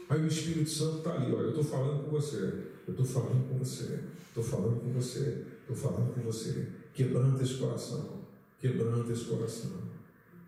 [0.10, 3.50] Aí o Espírito Santo está ali, olha, eu estou falando com você, eu estou falando
[3.50, 4.00] com você,
[4.30, 6.70] estou falando com você, estou falando com você.
[6.94, 8.22] Quebranta esse coração,
[8.60, 9.97] quebranta esse coração.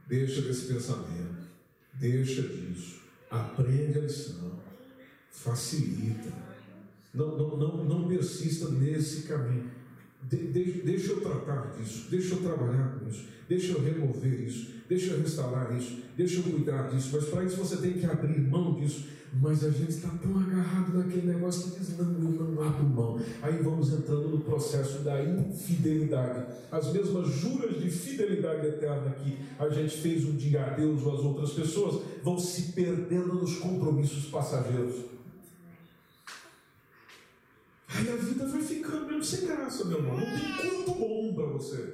[0.10, 1.48] Deixa desse pensamento,
[1.94, 3.00] deixa disso,
[3.30, 4.60] aprende a lição,
[5.30, 6.34] facilita.
[7.14, 9.70] Não, não, não, não persista nesse caminho.
[10.24, 14.76] De, de, deixa eu tratar disso, deixa eu trabalhar com isso, deixa eu remover isso,
[14.88, 17.10] deixa eu restaurar isso, deixa eu cuidar disso.
[17.14, 20.98] Mas para isso você tem que abrir mão disso mas a gente está tão agarrado
[20.98, 23.20] naquele negócio que diz: não, eu não abro mão.
[23.42, 26.46] Aí vamos entrando no processo da infidelidade.
[26.72, 31.14] As mesmas juras de fidelidade eterna que a gente fez um dia a Deus ou
[31.14, 34.96] às outras pessoas vão se perdendo nos compromissos passageiros.
[37.90, 40.18] Aí a vida vai ficando mesmo sem graça, meu irmão.
[40.18, 41.94] Não tem culto bom para você.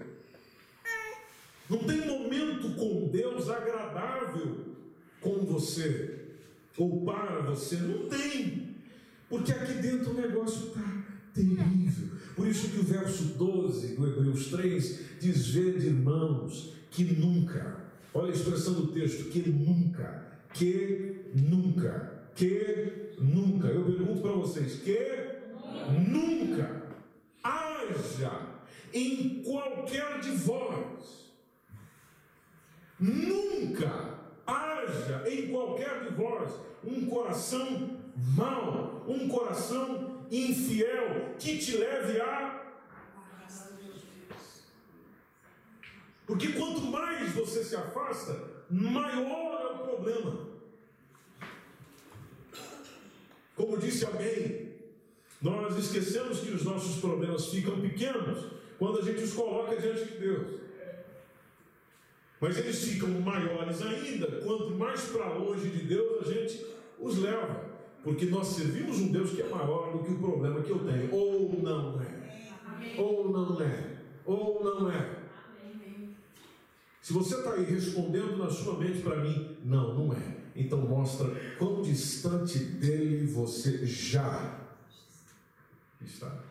[1.70, 4.58] Não tem momento com Deus agradável
[5.22, 6.20] com você
[6.78, 7.78] ou para você.
[7.78, 8.76] Não tem.
[9.30, 12.16] Porque aqui dentro o negócio está terrível.
[12.36, 18.32] Por isso que o verso 12 do Hebreus 3 diz: Vede, irmãos, que nunca, olha
[18.32, 23.68] a expressão do texto, que nunca, que nunca, que nunca.
[23.68, 25.35] Eu pergunto para vocês: que
[25.92, 26.84] nunca
[27.44, 28.56] haja
[28.94, 31.34] em qualquer de vós,
[33.00, 36.54] nunca haja em qualquer de vós
[36.84, 42.64] um coração mau, um coração infiel, que te leve a.
[46.26, 50.48] Porque quanto mais você se afasta, maior é o problema.
[53.56, 54.65] Como disse alguém,
[55.46, 58.46] nós esquecemos que os nossos problemas ficam pequenos
[58.80, 60.60] quando a gente os coloca diante de Deus.
[62.42, 66.66] Mas eles ficam maiores ainda quanto mais para longe de Deus a gente
[67.00, 67.64] os leva.
[68.04, 71.14] Porque nós servimos um Deus que é maior do que o problema que eu tenho.
[71.14, 72.98] Ou não é.
[72.98, 73.98] Ou não é.
[74.26, 75.26] Ou não é.
[77.02, 80.38] Se você está aí respondendo na sua mente para mim, não, não é.
[80.56, 81.30] Então mostra
[81.60, 84.65] quão distante dele você já
[86.06, 86.44] está.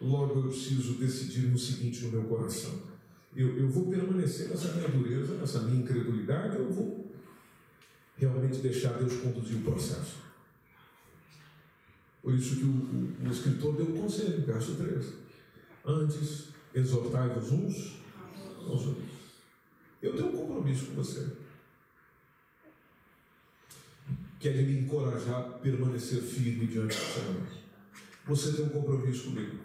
[0.00, 2.82] Logo eu preciso decidir no seguinte no meu coração:
[3.34, 7.14] eu, eu vou permanecer nessa minha dureza, nessa minha incredulidade, ou eu vou
[8.16, 10.24] realmente deixar Deus conduzir o processo?
[12.22, 15.14] Por isso que o, o, o escritor deu um conselho, verso 13.
[15.84, 18.00] Antes, exortai-vos uns
[18.66, 19.10] aos outros.
[20.02, 21.43] Eu tenho um compromisso com você.
[24.44, 27.46] Que é me encorajar a permanecer firme diante do Senhor.
[28.26, 29.56] Você tem um compromisso comigo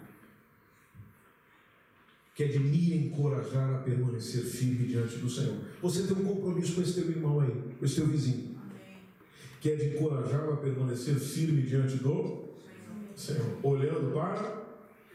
[2.34, 5.58] que é de me encorajar a permanecer firme diante do Senhor.
[5.82, 8.56] Você tem um compromisso com esse teu irmão aí, com esse teu vizinho,
[9.60, 12.44] que é de encorajar a permanecer firme diante do
[13.14, 14.64] Senhor, olhando para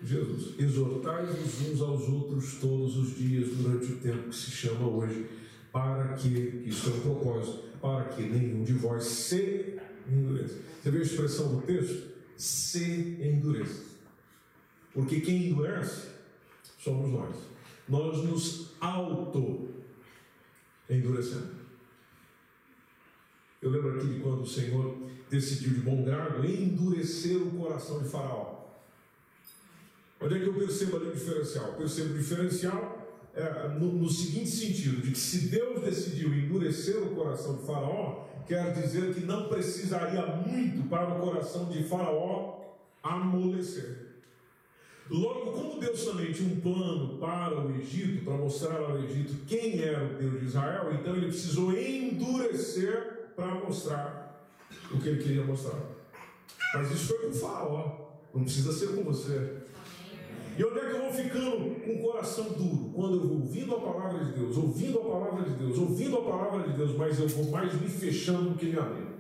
[0.04, 0.60] Jesus.
[0.60, 5.26] Exortai-vos uns aos outros todos os dias durante o tempo que se chama hoje,
[5.72, 9.78] para que, isso é um propósito, para que nenhum de vós se
[10.10, 10.58] endureça.
[10.82, 12.16] Você vê a expressão do texto?
[12.36, 13.84] Se endureça.
[14.92, 16.08] Porque quem endurece
[16.80, 17.36] somos nós.
[17.88, 21.54] nós nos auto-endurecemos.
[23.62, 24.98] Eu lembro aqui de quando o Senhor
[25.30, 28.66] decidiu de bom grado endurecer o coração de Faraó.
[30.20, 31.68] Onde é que eu percebo ali o diferencial?
[31.68, 32.95] Eu percebo o diferencial
[33.36, 38.26] é, no, no, seguinte sentido: de que se Deus decidiu endurecer o coração de Faraó,
[38.48, 42.62] quer dizer que não precisaria muito para o coração de Faraó
[43.04, 44.06] amolecer.
[45.10, 49.80] Logo, como Deus também tinha um plano para o Egito, para mostrar ao Egito quem
[49.80, 54.50] era o Deus de Israel, então ele precisou endurecer para mostrar
[54.92, 55.80] o que ele queria mostrar.
[56.74, 59.65] Mas isso foi com o Faraó, não precisa ser com você.
[60.58, 62.92] E onde é que eu vou ficando com o coração duro?
[62.94, 66.22] Quando eu vou ouvindo a palavra de Deus, ouvindo a palavra de Deus, ouvindo a
[66.22, 69.16] palavra de Deus, mas eu vou mais me fechando do que me abrindo.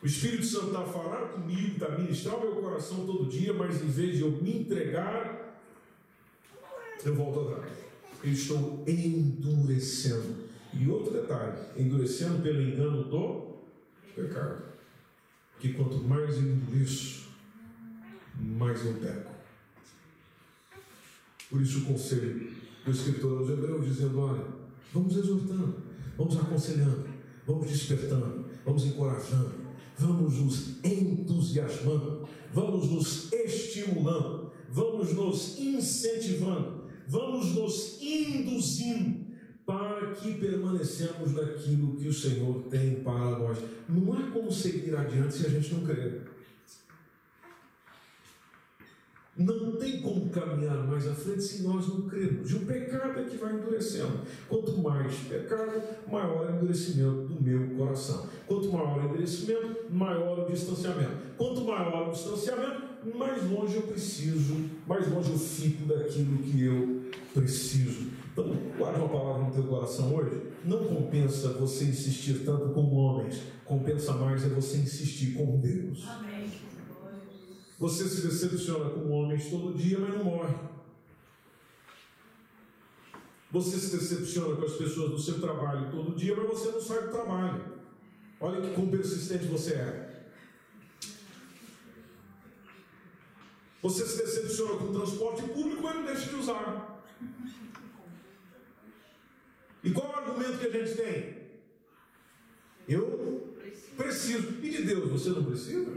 [0.00, 3.52] O Espírito Santo está a falar comigo, está a ministrar o meu coração todo dia,
[3.52, 5.60] mas em vez de eu me entregar,
[7.04, 7.72] eu volto atrás.
[8.22, 10.50] Eu estou endurecendo.
[10.72, 13.58] E outro detalhe, endurecendo pelo engano do
[14.14, 14.62] pecado.
[15.58, 17.28] Que quanto mais eu endureço,
[18.40, 19.31] mais eu peco.
[21.52, 22.50] Por isso o conselho
[22.82, 24.42] do escritor aos Hebreus dizendo: olha,
[24.90, 25.76] vamos exortando,
[26.16, 27.04] vamos aconselhando,
[27.46, 29.52] vamos despertando, vamos encorajando,
[29.98, 39.26] vamos nos entusiasmando, vamos nos estimulando, vamos nos incentivando, vamos nos induzindo
[39.66, 43.58] para que permanecemos naquilo que o Senhor tem para nós.
[43.90, 46.31] Não há como seguir adiante se a gente não crer.
[49.34, 52.50] Não tem como caminhar mais à frente se nós não crermos.
[52.50, 54.20] E o pecado é que vai endurecendo.
[54.46, 58.26] Quanto mais pecado, maior é o endurecimento do meu coração.
[58.46, 61.16] Quanto maior o endurecimento, maior o distanciamento.
[61.38, 62.82] Quanto maior o distanciamento,
[63.16, 67.02] mais longe eu preciso, mais longe eu fico daquilo que eu
[67.32, 68.10] preciso.
[68.32, 70.42] Então, guarde uma palavra no teu coração hoje.
[70.64, 76.06] Não compensa você insistir tanto com homens, compensa mais é você insistir com Deus.
[76.06, 76.31] Amém.
[77.78, 80.54] Você se decepciona com homens todo dia, mas não morre.
[83.50, 87.02] Você se decepciona com as pessoas do seu trabalho todo dia, mas você não sai
[87.02, 87.62] do trabalho.
[88.40, 90.12] Olha que quão persistente você é.
[93.82, 97.04] Você se decepciona com o transporte público, mas não deixa de usar.
[99.84, 101.42] E qual o argumento que a gente tem?
[102.88, 103.56] Eu
[103.96, 104.48] preciso.
[104.62, 105.90] E de Deus você não precisa?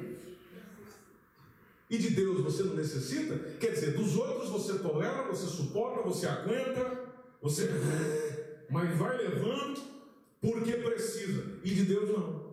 [1.89, 3.37] E de Deus você não necessita?
[3.59, 6.99] Quer dizer, dos outros você tolera, você suporta, você aguenta,
[7.41, 7.69] você.
[8.69, 9.79] Mas vai levando
[10.41, 11.43] porque precisa.
[11.63, 12.45] E de Deus não.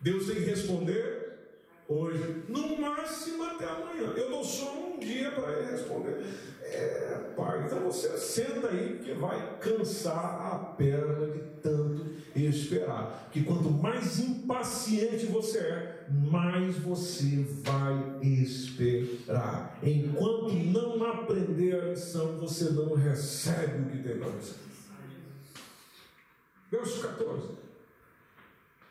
[0.00, 1.26] Deus tem que responder
[1.88, 4.12] hoje, no máximo até amanhã.
[4.16, 6.24] Eu dou só um dia para ele responder.
[6.62, 13.28] É, pai, então você senta aí, porque vai cansar a perna de tanto esperar.
[13.32, 19.78] Que quanto mais impaciente você é, mais você vai esperar.
[19.82, 24.54] Enquanto não aprender a lição, você não recebe o que tem para você.
[26.70, 27.48] Verso 14.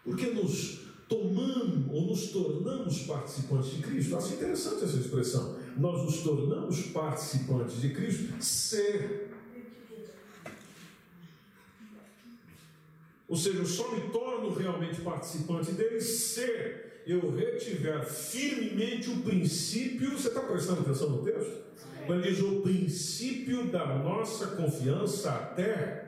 [0.03, 4.17] Porque nos tomamos ou nos tornamos participantes de Cristo.
[4.17, 5.57] Acho interessante essa expressão.
[5.77, 9.31] Nós nos tornamos participantes de Cristo ser.
[13.27, 20.11] Ou seja, eu só me torno realmente participante dele se eu retiver firmemente o princípio.
[20.11, 21.63] Você está prestando atenção no texto?
[22.05, 26.03] Quando diz o princípio da nossa confiança até.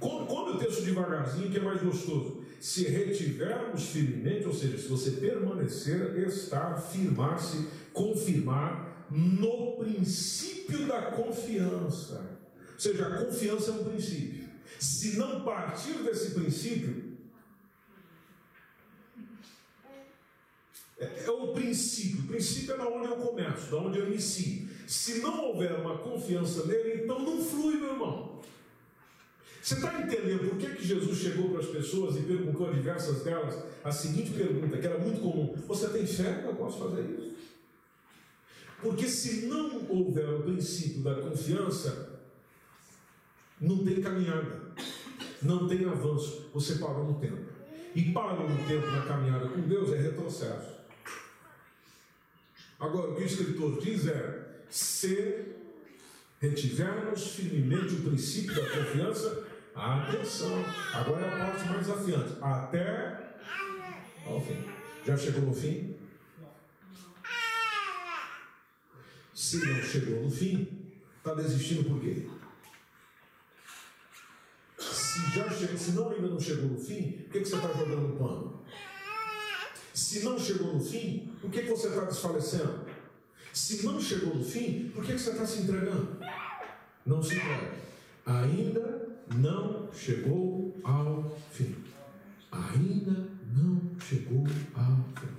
[0.00, 5.10] Come o texto devagarzinho que é mais gostoso se retivermos firmemente, ou seja, se você
[5.10, 12.38] permanecer, estar, firmar-se, confirmar no princípio da confiança.
[12.72, 14.48] Ou seja, a confiança é um princípio.
[14.78, 17.11] Se não partir desse princípio,
[21.02, 22.20] é, o princípio.
[22.20, 24.68] O princípio é da onde eu começo, da onde eu inicio.
[24.86, 28.40] Se não houver uma confiança nele, então não flui, meu irmão.
[29.62, 33.22] Você está entendendo por que, que Jesus chegou para as pessoas e perguntou a diversas
[33.22, 37.02] delas a seguinte pergunta, que era muito comum: Você tem fé que eu posso fazer
[37.02, 37.32] isso?
[38.80, 42.20] Porque se não houver o princípio da confiança,
[43.60, 44.60] não tem caminhada,
[45.40, 47.52] não tem avanço, você parou no tempo.
[47.94, 50.71] E parou no tempo na caminhada com Deus é retrocesso.
[52.82, 55.54] Agora, o que o escritor diz é: se
[56.40, 60.62] retivermos firmemente o princípio da confiança, Atenção.
[60.92, 62.36] Agora é a parte mais desafiante.
[62.42, 63.36] Até
[64.26, 64.68] ao fim.
[65.06, 65.96] Já chegou no fim?
[69.32, 70.82] Se não chegou no fim,
[71.22, 72.28] Está desistindo por quê?
[74.76, 77.68] Se, já chega, se não ainda não chegou no fim, por que, que você está
[77.68, 78.64] jogando pano?
[80.12, 82.80] Se não chegou no fim, por que, você está desfalecendo?
[83.50, 86.18] Se não chegou no fim, por que, você está se entregando?
[87.06, 87.78] Não se entregue.
[88.26, 91.74] Ainda não chegou ao fim.
[92.52, 94.44] Ainda não chegou
[94.74, 95.34] ao fim.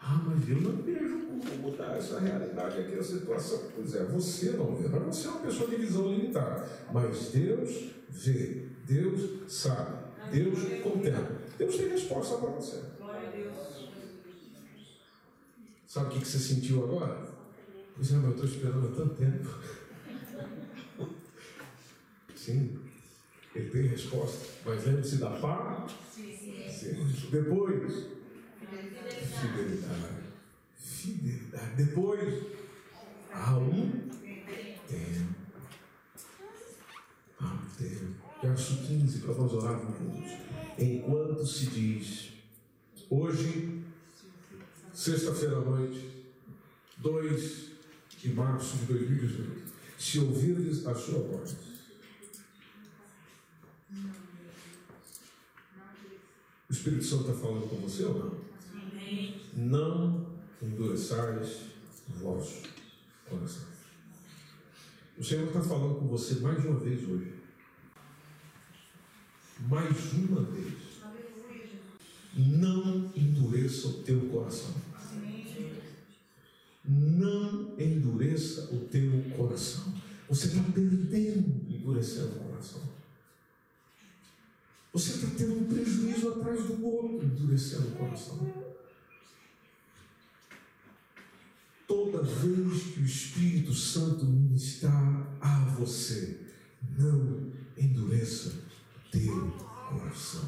[0.00, 3.64] Ah, mas eu não vejo como mudar essa realidade aqui, a situação.
[3.74, 6.66] Pois é, você não vê, mas você é uma pessoa de visão limitada.
[6.90, 9.94] Mas Deus vê, Deus sabe,
[10.32, 11.36] Deus contempla.
[11.58, 12.96] Deus tem resposta para você.
[15.96, 17.26] Sabe o que você sentiu agora?
[17.94, 19.48] Pois é, mas eu estou esperando há tanto tempo.
[22.36, 22.78] Sim,
[23.54, 24.46] ele tem resposta.
[24.66, 25.88] Mas lembre-se da.
[26.14, 27.02] Sim.
[27.30, 28.08] Depois,
[29.40, 30.22] fidelidade.
[30.76, 31.76] Fidelidade.
[31.76, 32.44] Depois,
[33.32, 33.90] há um
[34.90, 35.34] tempo.
[37.40, 38.16] Há um tempo.
[38.42, 40.30] Verso 15, para nós orarmos juntos.
[40.78, 42.32] Enquanto se diz,
[43.08, 43.85] hoje,
[44.96, 46.24] sexta-feira à noite,
[46.96, 47.66] 2
[48.18, 49.62] de março de 2018,
[49.98, 51.54] se ouvirdes a sua voz,
[56.68, 58.46] o Espírito Santo está falando com você ou não?
[59.54, 61.60] Não endureçais
[62.08, 62.62] o vosso
[63.28, 63.66] coração.
[65.18, 67.34] O Senhor está falando com você mais uma vez hoje.
[69.68, 70.74] Mais uma vez.
[72.34, 74.85] Não endureça o teu coração.
[76.88, 79.92] Não endureça o teu coração.
[80.28, 82.82] Você está perdendo endurecendo o coração.
[84.92, 88.66] Você está tendo um prejuízo atrás do outro, endurecendo o coração.
[91.86, 96.40] Toda vez que o Espírito Santo ministrar a você,
[96.98, 99.50] não endureça o teu
[99.88, 100.44] coração.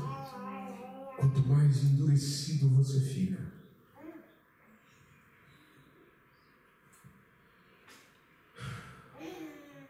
[1.16, 3.57] Quanto mais endurecido você fica,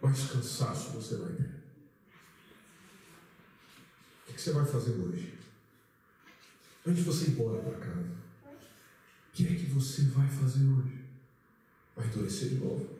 [0.08, 1.50] mais cansaço você vai ter.
[4.28, 5.38] O que você vai fazer hoje?
[6.86, 11.04] Antes de você ir embora para casa, o que é que você vai fazer hoje?
[11.94, 12.98] Vai endurecer de novo?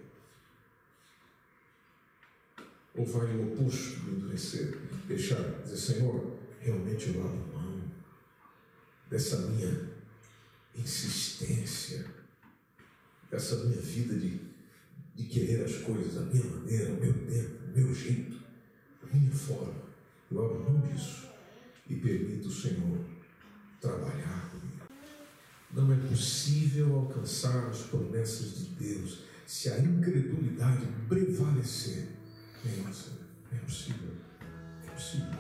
[2.95, 4.79] Ou vai o oposto de endurecer?
[5.07, 7.91] Deixar, dizer, Senhor, realmente eu abro mão
[9.09, 9.89] dessa minha
[10.75, 12.05] insistência,
[13.31, 14.48] dessa minha vida de,
[15.19, 18.39] de querer as coisas da minha maneira, meu tempo, meu jeito,
[19.12, 19.89] minha forma.
[20.31, 21.29] Eu abro mão disso
[21.89, 22.99] e permito o Senhor
[23.81, 24.87] trabalhar comigo.
[25.73, 32.09] Não é possível alcançar as promessas de Deus se a incredulidade prevalecer.
[32.64, 34.11] É, é possível.
[34.87, 35.39] É possível.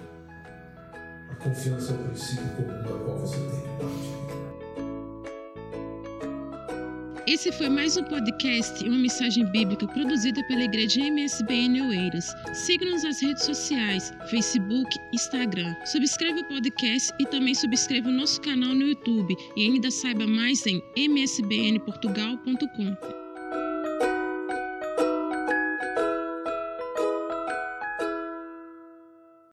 [1.30, 4.57] A confiança é o princípio comum da qual você tem partir.
[7.28, 12.34] Esse foi mais um podcast e uma mensagem bíblica produzida pela Igreja MSBN Oeiras.
[12.54, 15.76] Siga-nos nas redes sociais, Facebook, Instagram.
[15.84, 20.66] Subscreva o podcast e também subscreva o nosso canal no YouTube e ainda saiba mais
[20.66, 23.17] em msbnportugal.com.